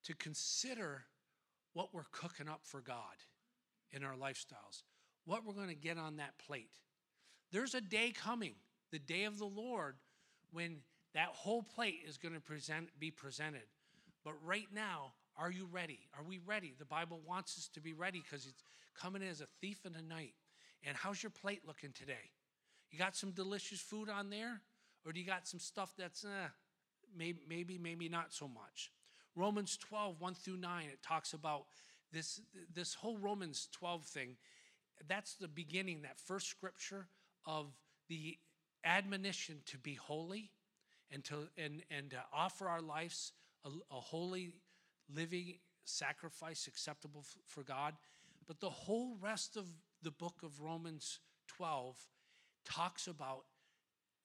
[0.05, 1.03] to consider
[1.73, 2.95] what we're cooking up for God
[3.91, 4.83] in our lifestyles,
[5.25, 6.71] what we're going to get on that plate.
[7.51, 8.55] There's a day coming,
[8.91, 9.95] the day of the Lord,
[10.51, 10.77] when
[11.13, 13.67] that whole plate is going to present, be presented.
[14.23, 15.99] But right now, are you ready?
[16.17, 16.73] Are we ready?
[16.77, 18.63] The Bible wants us to be ready because it's
[18.99, 20.33] coming in as a thief in the night.
[20.85, 22.31] And how's your plate looking today?
[22.91, 24.61] You got some delicious food on there?
[25.05, 26.47] Or do you got some stuff that's eh,
[27.17, 28.91] maybe, maybe, maybe not so much?
[29.35, 31.65] Romans 12, 1 through 9, it talks about
[32.11, 32.41] this,
[32.73, 34.35] this whole Romans 12 thing.
[35.07, 37.07] That's the beginning, that first scripture
[37.45, 37.67] of
[38.09, 38.37] the
[38.83, 40.49] admonition to be holy
[41.11, 43.31] and to, and, and to offer our lives
[43.63, 44.53] a, a holy
[45.13, 47.95] living sacrifice acceptable for God.
[48.47, 49.65] But the whole rest of
[50.01, 51.97] the book of Romans 12
[52.65, 53.45] talks about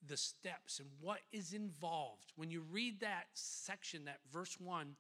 [0.07, 2.33] the steps and what is involved.
[2.37, 4.97] When you read that section, that verse 1,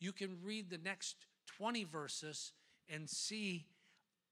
[0.00, 1.16] you can read the next
[1.58, 2.52] 20 verses
[2.88, 3.66] and see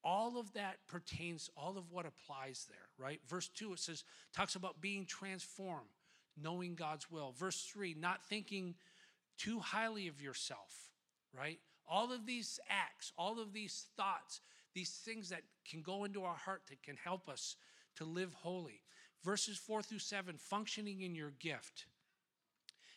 [0.03, 3.21] all of that pertains, all of what applies there, right?
[3.27, 5.89] Verse 2, it says, talks about being transformed,
[6.41, 7.33] knowing God's will.
[7.33, 8.75] Verse 3, not thinking
[9.39, 10.91] too highly of yourself
[11.37, 11.59] right?
[11.89, 14.41] All of these acts, all of these thoughts,
[14.75, 17.57] these things that can go into our heart that can help us
[17.97, 18.81] to live holy.
[19.23, 21.87] Verses 4 through 7, functioning in your gift.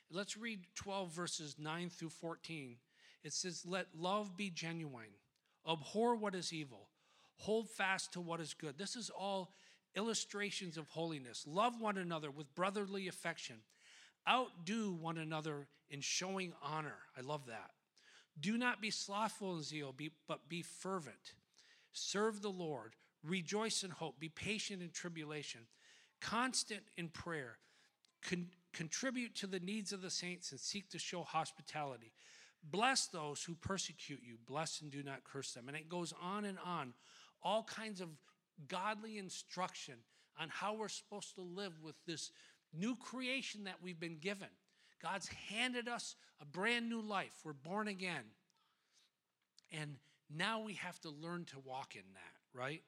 [0.09, 2.77] Let's read 12 verses 9 through 14.
[3.23, 5.15] It says, Let love be genuine,
[5.69, 6.89] abhor what is evil,
[7.35, 8.77] hold fast to what is good.
[8.77, 9.53] This is all
[9.95, 11.43] illustrations of holiness.
[11.47, 13.57] Love one another with brotherly affection,
[14.29, 16.99] outdo one another in showing honor.
[17.17, 17.71] I love that.
[18.39, 19.95] Do not be slothful in zeal,
[20.27, 21.33] but be fervent.
[21.91, 22.95] Serve the Lord.
[23.23, 24.19] Rejoice in hope.
[24.19, 25.61] Be patient in tribulation.
[26.21, 27.57] Constant in prayer.
[28.21, 32.11] Con- contribute to the needs of the saints and seek to show hospitality.
[32.63, 34.35] Bless those who persecute you.
[34.45, 35.67] Bless and do not curse them.
[35.67, 36.93] And it goes on and on.
[37.41, 38.09] All kinds of
[38.67, 39.95] godly instruction
[40.39, 42.31] on how we're supposed to live with this
[42.73, 44.49] new creation that we've been given.
[45.01, 47.33] God's handed us a brand new life.
[47.43, 48.23] We're born again.
[49.71, 49.95] And
[50.35, 52.81] now we have to learn to walk in that, right?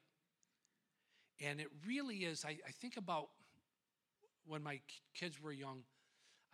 [1.40, 3.28] And it really is, I, I think about
[4.46, 4.80] when my
[5.14, 5.82] kids were young,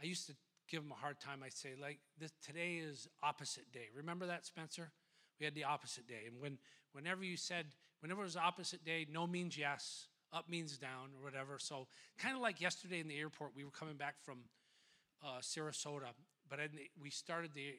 [0.01, 0.35] I used to
[0.69, 1.42] give them a hard time.
[1.45, 3.88] I'd say, like, this, today is opposite day.
[3.95, 4.90] Remember that, Spencer?
[5.38, 6.25] We had the opposite day.
[6.27, 6.59] And when,
[6.92, 7.66] whenever you said,
[8.01, 11.59] whenever it was opposite day, no means yes, up means down, or whatever.
[11.59, 11.87] So,
[12.19, 14.38] kind of like yesterday in the airport, we were coming back from
[15.24, 16.09] uh, Sarasota,
[16.48, 16.59] but
[17.00, 17.74] we started the,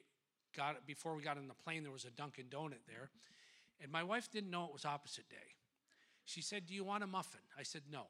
[0.56, 3.10] got before we got on the plane, there was a Dunkin' Donut there.
[3.80, 5.36] And my wife didn't know it was opposite day.
[6.24, 7.40] She said, Do you want a muffin?
[7.58, 8.06] I said, No.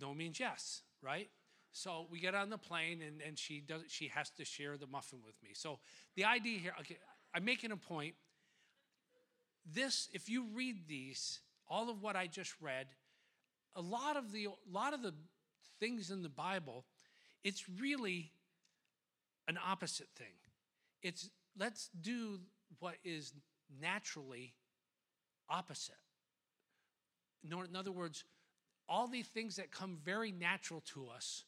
[0.00, 1.30] No means yes, right?
[1.72, 4.86] So we get on the plane and, and she does she has to share the
[4.86, 5.50] muffin with me.
[5.54, 5.78] So
[6.16, 6.98] the idea here, okay,
[7.34, 8.14] I'm making a point.
[9.66, 12.86] This, if you read these, all of what I just read,
[13.74, 15.14] a lot of the a lot of the
[15.80, 16.84] things in the Bible,
[17.44, 18.32] it's really
[19.46, 20.32] an opposite thing.
[21.02, 22.40] It's let's do
[22.80, 23.34] what is
[23.80, 24.54] naturally
[25.48, 25.94] opposite.
[27.44, 28.24] In other words,
[28.88, 31.44] all these things that come very natural to us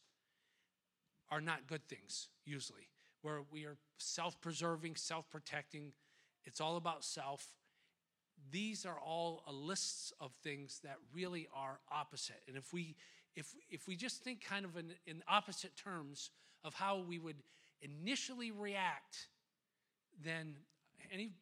[1.30, 2.88] are not good things, usually,
[3.22, 5.92] where we are self preserving, self protecting.
[6.44, 7.46] It's all about self.
[8.50, 12.42] These are all a lists of things that really are opposite.
[12.46, 12.94] And if we
[13.36, 16.30] if if we just think kind of in, in opposite terms
[16.64, 17.36] of how we would
[17.82, 19.28] initially react,
[20.24, 20.56] then
[21.12, 21.32] any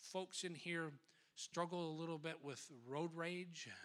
[0.00, 0.90] folks in here
[1.36, 3.68] struggle a little bit with road rage?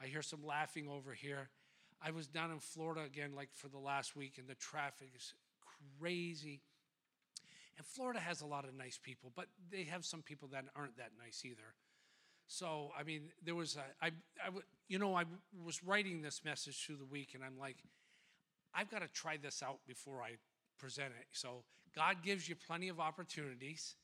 [0.00, 1.50] I hear some laughing over here.
[2.00, 5.34] I was down in Florida again, like for the last week, and the traffic is
[5.98, 6.60] crazy.
[7.76, 10.96] And Florida has a lot of nice people, but they have some people that aren't
[10.98, 11.74] that nice either.
[12.48, 14.08] So, I mean, there was a, I,
[14.44, 14.50] I,
[14.88, 15.24] you know, I
[15.64, 17.76] was writing this message through the week, and I'm like,
[18.74, 20.36] I've got to try this out before I
[20.78, 21.26] present it.
[21.30, 21.62] So,
[21.94, 23.94] God gives you plenty of opportunities.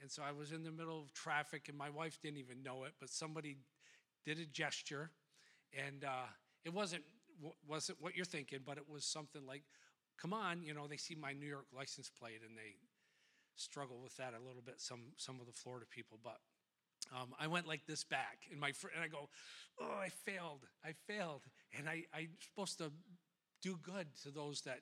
[0.00, 2.84] And so I was in the middle of traffic, and my wife didn't even know
[2.84, 3.58] it, but somebody
[4.24, 5.10] did a gesture,
[5.76, 6.28] and uh,
[6.64, 7.02] it wasn't
[7.66, 9.62] wasn't what you're thinking, but it was something like,
[10.20, 12.74] come on, you know, they see my New York license plate and they
[13.54, 16.18] struggle with that a little bit, some, some of the Florida people.
[16.22, 16.38] But
[17.14, 19.28] um, I went like this back, and my fr- and I go,
[19.80, 21.42] oh, I failed, I failed,
[21.76, 22.92] and I I'm supposed to
[23.62, 24.80] do good to those that,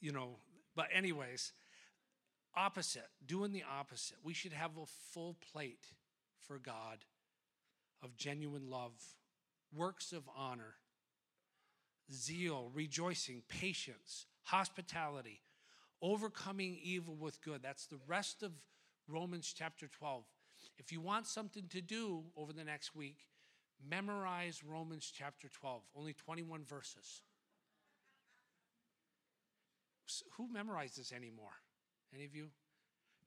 [0.00, 0.38] you know.
[0.74, 1.52] But anyways,
[2.56, 4.16] opposite, doing the opposite.
[4.22, 5.86] We should have a full plate
[6.46, 7.04] for God
[8.02, 8.92] of genuine love,
[9.72, 10.76] works of honor,
[12.12, 15.40] zeal, rejoicing, patience, hospitality,
[16.02, 17.62] overcoming evil with good.
[17.62, 18.52] That's the rest of
[19.08, 20.24] Romans chapter 12.
[20.78, 23.18] If you want something to do over the next week,
[23.88, 27.22] memorize Romans chapter 12, only 21 verses.
[30.36, 31.54] Who memorizes anymore?
[32.14, 32.48] Any of you?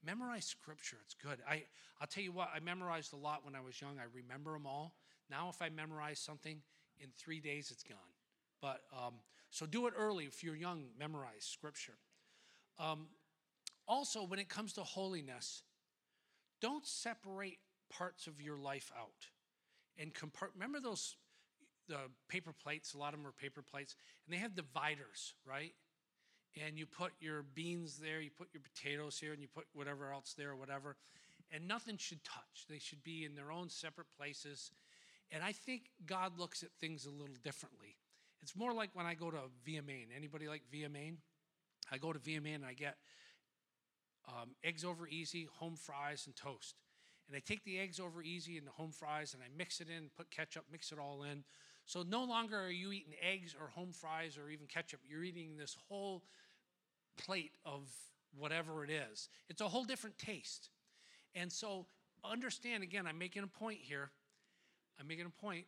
[0.06, 0.98] Memorize scripture.
[1.04, 1.40] It's good.
[1.50, 1.64] I,
[2.00, 3.98] I'll tell you what, I memorized a lot when I was young.
[4.00, 4.94] I remember them all.
[5.30, 6.62] Now, if I memorize something,
[7.00, 7.98] in three days it's gone.
[8.62, 9.16] But um,
[9.50, 11.98] so do it early if you're young, memorize scripture.
[12.80, 13.08] Um,
[13.88, 15.64] also, when it comes to holiness,
[16.62, 19.28] don't separate parts of your life out
[19.98, 20.50] and compart.
[20.54, 21.16] Remember those
[21.88, 22.94] the paper plates?
[22.94, 25.74] A lot of them are paper plates, and they have dividers, right?
[26.66, 30.12] And you put your beans there, you put your potatoes here, and you put whatever
[30.12, 30.98] else there, whatever.
[31.52, 32.66] And nothing should touch.
[32.70, 34.72] They should be in their own separate places.
[35.32, 37.96] And I think God looks at things a little differently.
[38.42, 40.08] It's more like when I go to Main.
[40.16, 41.18] Anybody like Main?
[41.92, 42.98] I go to Main and I get
[44.28, 46.76] um, eggs over easy, home fries, and toast.
[47.28, 49.88] And I take the eggs over easy and the home fries and I mix it
[49.90, 51.44] in, put ketchup, mix it all in.
[51.86, 55.02] So no longer are you eating eggs or home fries or even ketchup.
[55.08, 56.24] You're eating this whole
[57.18, 57.90] plate of
[58.38, 59.30] whatever it is.
[59.50, 60.70] It's a whole different taste.
[61.36, 61.86] And so
[62.24, 64.12] understand again, I'm making a point here.
[65.00, 65.66] I'm making a point.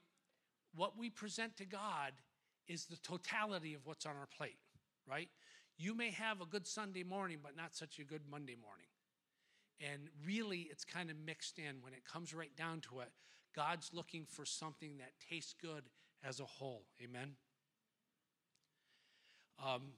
[0.75, 2.13] What we present to God
[2.67, 4.57] is the totality of what's on our plate,
[5.07, 5.29] right?
[5.81, 8.87] You may have a good Sunday morning, but not such a good Monday morning.
[9.79, 11.81] And really, it's kind of mixed in.
[11.81, 13.09] When it comes right down to it,
[13.55, 15.83] God's looking for something that tastes good
[16.21, 16.83] as a whole.
[17.01, 17.31] Amen?
[19.65, 19.93] Um,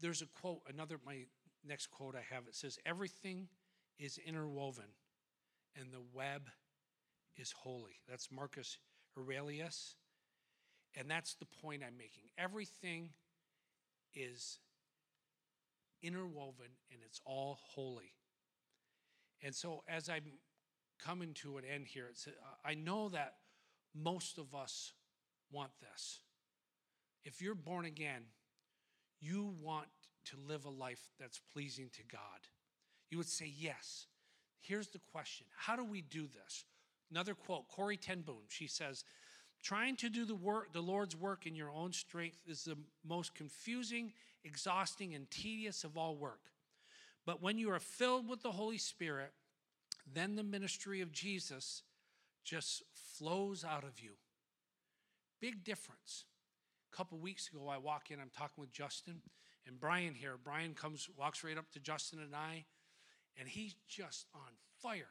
[0.00, 1.18] there's a quote, another, my
[1.64, 3.46] next quote I have, it says, Everything
[4.00, 4.90] is interwoven,
[5.76, 6.48] and the web
[7.36, 8.00] is holy.
[8.08, 8.78] That's Marcus
[9.16, 9.94] Aurelius.
[10.96, 12.24] And that's the point I'm making.
[12.38, 13.10] Everything
[14.14, 14.58] is
[16.02, 18.12] interwoven and it's all holy.
[19.42, 20.24] And so, as I'm
[21.04, 22.10] coming to an end here,
[22.64, 23.34] I know that
[23.94, 24.92] most of us
[25.50, 26.20] want this.
[27.24, 28.22] If you're born again,
[29.20, 29.88] you want
[30.26, 32.48] to live a life that's pleasing to God.
[33.10, 34.06] You would say, Yes.
[34.60, 36.64] Here's the question How do we do this?
[37.10, 39.04] Another quote Corrie ten Boom, she says,
[39.64, 43.34] Trying to do the work, the Lord's work in your own strength is the most
[43.34, 44.12] confusing,
[44.44, 46.50] exhausting, and tedious of all work.
[47.24, 49.32] But when you are filled with the Holy Spirit,
[50.12, 51.80] then the ministry of Jesus
[52.44, 54.10] just flows out of you.
[55.40, 56.26] Big difference.
[56.92, 59.22] A couple weeks ago, I walk in, I'm talking with Justin
[59.66, 60.34] and Brian here.
[60.44, 62.66] Brian comes, walks right up to Justin and I,
[63.40, 64.52] and he's just on
[64.82, 65.08] fire.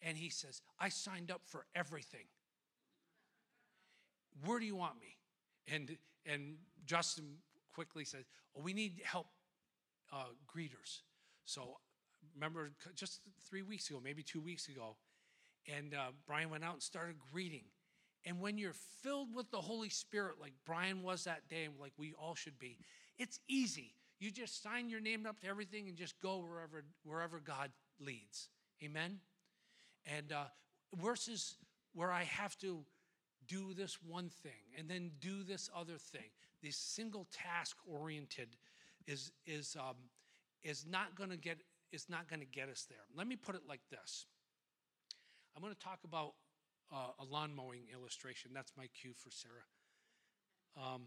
[0.00, 2.26] And he says, I signed up for everything.
[4.44, 5.16] Where do you want me?
[5.72, 7.36] And, and Justin
[7.74, 8.24] quickly says,
[8.56, 9.26] Oh, we need help
[10.12, 11.00] uh, greeters.
[11.44, 11.76] So
[12.34, 14.96] remember just three weeks ago, maybe two weeks ago,
[15.74, 17.64] and uh, Brian went out and started greeting.
[18.24, 21.92] And when you're filled with the Holy Spirit, like Brian was that day, and like
[21.96, 22.78] we all should be,
[23.18, 23.94] it's easy.
[24.18, 27.70] You just sign your name up to everything and just go wherever, wherever God
[28.00, 28.48] leads.
[28.82, 29.20] Amen?
[30.06, 30.44] And uh,
[31.00, 31.56] versus
[31.94, 32.84] where I have to
[33.48, 36.30] do this one thing and then do this other thing.
[36.62, 38.56] This single task oriented
[39.06, 39.96] is, is, um,
[40.62, 41.58] is not going to get
[41.92, 42.98] is not going to get us there.
[43.16, 44.26] Let me put it like this.
[45.54, 46.34] I'm going to talk about
[46.92, 48.50] uh, a lawn mowing illustration.
[48.54, 49.52] That's my cue for Sarah.
[50.76, 51.02] Um,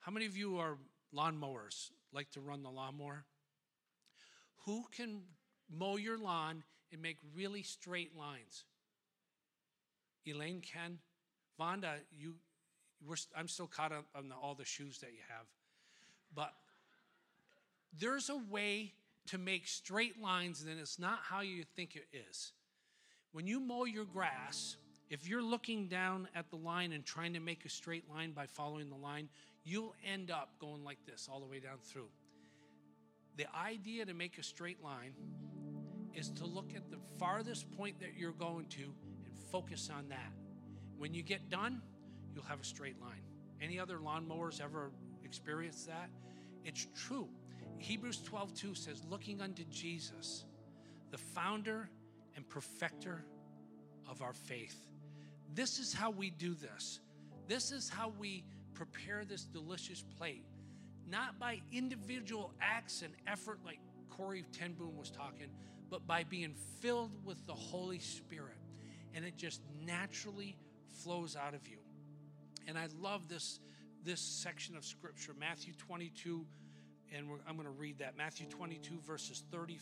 [0.00, 0.76] how many of you are
[1.12, 1.90] lawn mowers?
[2.12, 3.24] Like to run the lawnmower?
[4.66, 5.22] Who can
[5.70, 8.64] mow your lawn and make really straight lines?
[10.26, 10.98] Elaine Ken,
[11.58, 12.34] Vonda, you,
[13.36, 15.46] I'm still caught up on the, all the shoes that you have.
[16.34, 16.52] But
[17.98, 18.92] there's a way
[19.26, 22.52] to make straight lines, and it's not how you think it is.
[23.32, 24.76] When you mow your grass,
[25.08, 28.46] if you're looking down at the line and trying to make a straight line by
[28.46, 29.28] following the line,
[29.64, 32.08] you'll end up going like this all the way down through.
[33.36, 35.14] The idea to make a straight line
[36.14, 38.94] is to look at the farthest point that you're going to
[39.54, 40.32] focus on that.
[40.98, 41.80] When you get done,
[42.34, 43.22] you'll have a straight line.
[43.62, 44.90] Any other lawnmowers ever
[45.24, 46.10] experienced that?
[46.64, 47.28] It's true.
[47.78, 50.44] Hebrews 12 2 says, looking unto Jesus,
[51.12, 51.88] the founder
[52.34, 53.24] and perfecter
[54.10, 54.76] of our faith.
[55.54, 56.98] This is how we do this.
[57.46, 58.42] This is how we
[58.74, 60.42] prepare this delicious plate.
[61.08, 63.78] Not by individual acts and effort, like
[64.10, 65.46] Corrie ten Boom was talking,
[65.90, 68.56] but by being filled with the Holy Spirit.
[69.14, 70.56] And it just naturally
[71.02, 71.78] flows out of you.
[72.66, 73.60] And I love this,
[74.04, 76.44] this section of scripture, Matthew 22
[77.14, 79.78] and I'm going to read that Matthew 22, verses 30,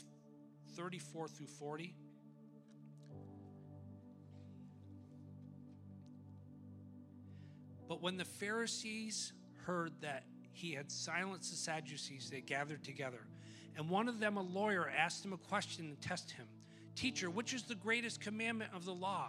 [0.77, 1.95] 34 through 40.
[7.89, 9.33] But when the Pharisees
[9.65, 13.21] heard that he had silenced the Sadducees, they gathered together.
[13.77, 16.47] And one of them, a lawyer, asked him a question to test him
[16.95, 19.29] Teacher, which is the greatest commandment of the law?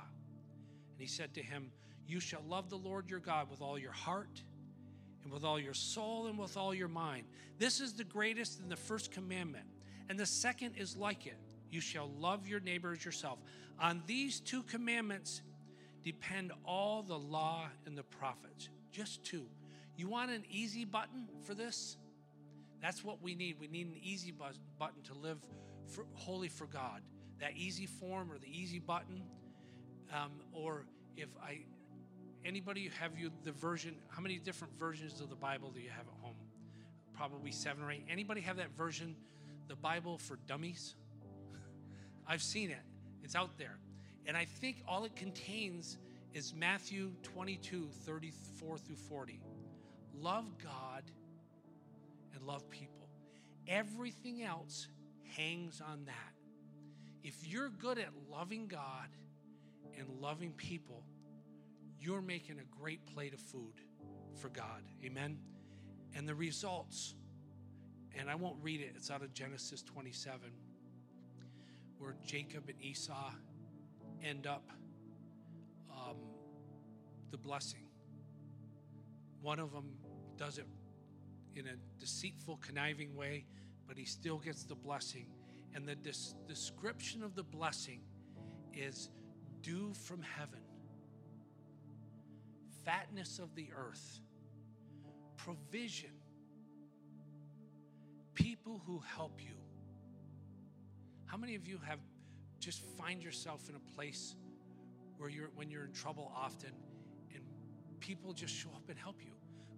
[0.92, 1.72] And he said to him,
[2.08, 4.42] You shall love the Lord your God with all your heart
[5.24, 7.26] and with all your soul and with all your mind.
[7.58, 9.66] This is the greatest and the first commandment.
[10.10, 11.38] And the second is like it
[11.74, 13.40] you shall love your neighbor as yourself.
[13.80, 15.42] On these two commandments
[16.04, 18.70] depend all the law and the prophets.
[18.92, 19.48] Just two.
[19.96, 21.98] You want an easy button for this?
[22.80, 23.60] That's what we need.
[23.60, 25.40] We need an easy button to live
[25.88, 27.02] for, holy for God.
[27.44, 29.22] That easy form or the easy button.
[30.14, 30.86] Um, or
[31.18, 31.64] if I
[32.46, 33.96] Anybody have you the version?
[34.10, 36.36] How many different versions of the Bible do you have at home?
[37.16, 38.06] Probably seven or eight.
[38.10, 39.16] Anybody have that version,
[39.70, 40.96] the Bible for dummies?
[42.28, 42.82] I've seen it.
[43.24, 43.78] It's out there.
[44.26, 45.98] And I think all it contains
[46.34, 49.40] is Matthew 22, 34 through 40.
[50.14, 51.04] Love God
[52.34, 53.08] and love people.
[53.70, 54.90] Everything else
[55.38, 56.33] hangs on that.
[57.24, 59.08] If you're good at loving God
[59.98, 61.04] and loving people,
[62.00, 63.82] you're making a great plate of food
[64.40, 64.84] for God.
[65.06, 65.38] Amen.
[66.14, 67.16] And the results,
[68.18, 70.52] and I won't read it, it's out of Genesis 27,
[71.98, 73.32] where Jacob and Esau
[74.22, 74.70] end up
[75.90, 76.18] um,
[77.32, 77.86] the blessing.
[79.42, 79.94] One of them
[80.38, 80.68] does it
[81.56, 83.46] in a deceitful, conniving way,
[83.88, 85.28] but he still gets the blessing.
[85.76, 88.02] And the des- description of the blessing
[88.74, 89.10] is
[89.62, 90.60] dew from heaven
[92.86, 94.20] fatness of the earth,
[95.38, 96.12] provision,
[98.34, 99.56] people who help you,
[101.26, 102.00] How many of you have
[102.60, 104.36] just find yourself in a place
[105.18, 106.72] where you're when you're in trouble often
[107.34, 107.44] and
[108.00, 109.34] people just show up and help you?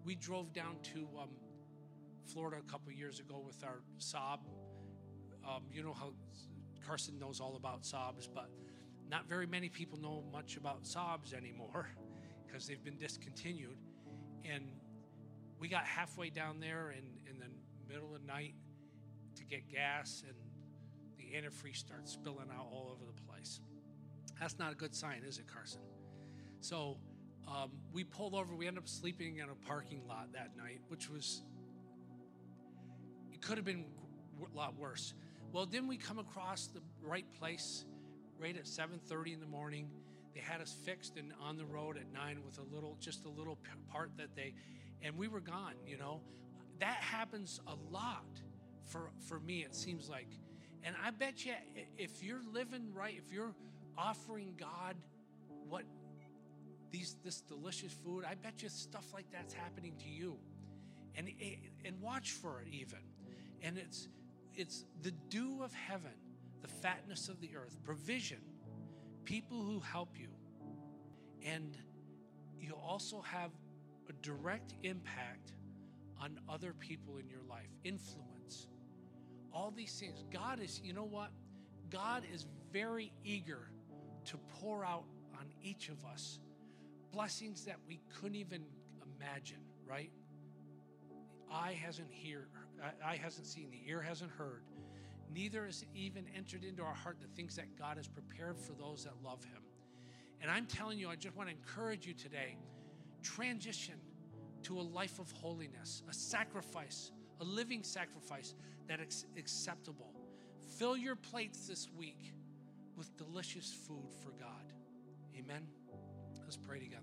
[0.05, 1.29] We drove down to um,
[2.25, 4.39] Florida a couple years ago with our Saab.
[5.47, 6.13] Um, you know how
[6.85, 8.49] Carson knows all about Saabs, but
[9.09, 11.87] not very many people know much about Saabs anymore
[12.45, 13.77] because they've been discontinued.
[14.43, 14.65] And
[15.59, 17.47] we got halfway down there in, in the
[17.91, 18.53] middle of the night
[19.35, 20.35] to get gas, and
[21.17, 23.59] the antifreeze starts spilling out all over the place.
[24.39, 25.81] That's not a good sign, is it, Carson?
[26.59, 26.97] So
[27.47, 28.55] um, we pulled over.
[28.55, 31.41] We ended up sleeping in a parking lot that night, which was,
[33.31, 33.85] it could have been
[34.41, 35.13] a lot worse.
[35.55, 37.85] Well, then we come across the right place
[38.37, 39.87] right at 7.30 in the morning.
[40.33, 43.29] They had us fixed and on the road at 9 with a little, just a
[43.29, 43.57] little
[43.89, 44.53] part that they,
[45.01, 46.19] and we were gone, you know.
[46.79, 48.25] That happens a lot
[48.83, 50.27] for, for me, it seems like.
[50.83, 51.53] And I bet you
[51.97, 53.55] if you're living right, if you're
[53.97, 54.97] offering God
[55.69, 55.83] what
[56.91, 60.35] these this delicious food, I bet you stuff like that's happening to you.
[61.15, 62.99] And eh, and watch for it even.
[63.61, 64.09] And it's
[64.55, 66.13] it's the dew of heaven,
[66.61, 68.39] the fatness of the earth, provision,
[69.23, 70.29] people who help you.
[71.45, 71.77] And
[72.59, 73.51] you also have
[74.09, 75.53] a direct impact
[76.21, 78.67] on other people in your life, influence.
[79.53, 80.23] All these things.
[80.31, 81.31] God is, you know what?
[81.89, 83.69] God is very eager
[84.25, 85.05] to pour out
[85.39, 86.39] on each of us
[87.11, 88.63] blessings that we couldn't even
[89.17, 90.11] imagine, right?
[91.09, 92.49] The eye hasn't hear,
[93.05, 94.63] eye hasn't seen, the ear hasn't heard,
[95.33, 98.73] neither has it even entered into our heart the things that God has prepared for
[98.73, 99.61] those that love Him.
[100.41, 102.57] And I'm telling you, I just want to encourage you today
[103.23, 103.95] transition
[104.63, 107.11] to a life of holiness, a sacrifice,
[107.41, 108.55] a living sacrifice
[108.87, 110.13] that is acceptable.
[110.77, 112.33] Fill your plates this week
[112.95, 114.73] with delicious food for God.
[115.37, 115.67] Amen.
[116.43, 117.01] Let's pray together.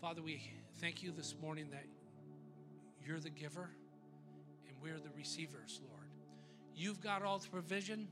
[0.00, 0.42] Father, we
[0.78, 1.86] thank you this morning that
[3.04, 3.70] you're the giver
[4.86, 6.06] we're the receivers, Lord.
[6.74, 8.06] You've got all the provision.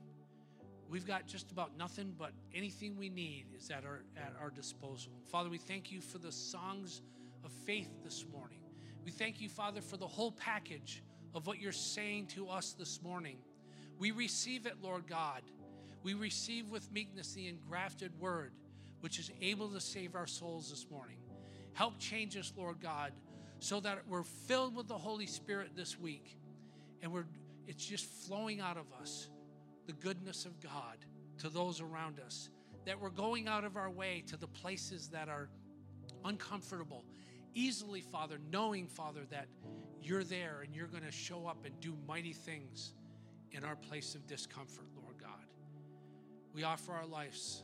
[0.88, 5.12] We've got just about nothing, but anything we need is at our, at our disposal.
[5.30, 7.02] Father, we thank you for the songs
[7.44, 8.58] of faith this morning.
[9.04, 13.00] We thank you, Father, for the whole package of what you're saying to us this
[13.02, 13.38] morning.
[14.00, 15.42] We receive it, Lord God.
[16.02, 18.52] We receive with meekness the engrafted word,
[19.00, 21.18] which is able to save our souls this morning.
[21.74, 23.12] Help change us, Lord God,
[23.60, 26.36] so that we're filled with the Holy Spirit this week
[27.04, 27.26] and we're
[27.68, 29.28] it's just flowing out of us
[29.86, 30.96] the goodness of God
[31.38, 32.48] to those around us.
[32.86, 35.48] That we're going out of our way to the places that are
[36.24, 37.04] uncomfortable,
[37.54, 39.48] easily, Father, knowing, Father, that
[40.02, 42.92] you're there and you're going to show up and do mighty things
[43.52, 45.30] in our place of discomfort, Lord God.
[46.52, 47.62] We offer our lives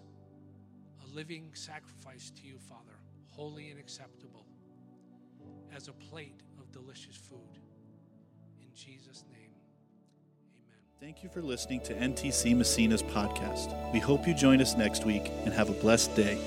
[1.02, 4.46] a living sacrifice to you, Father, holy and acceptable,
[5.74, 7.59] as a plate of delicious food.
[8.70, 9.50] In Jesus' name.
[9.50, 10.78] Amen.
[11.00, 13.92] Thank you for listening to NTC Massena's podcast.
[13.92, 16.38] We hope you join us next week and have a blessed day.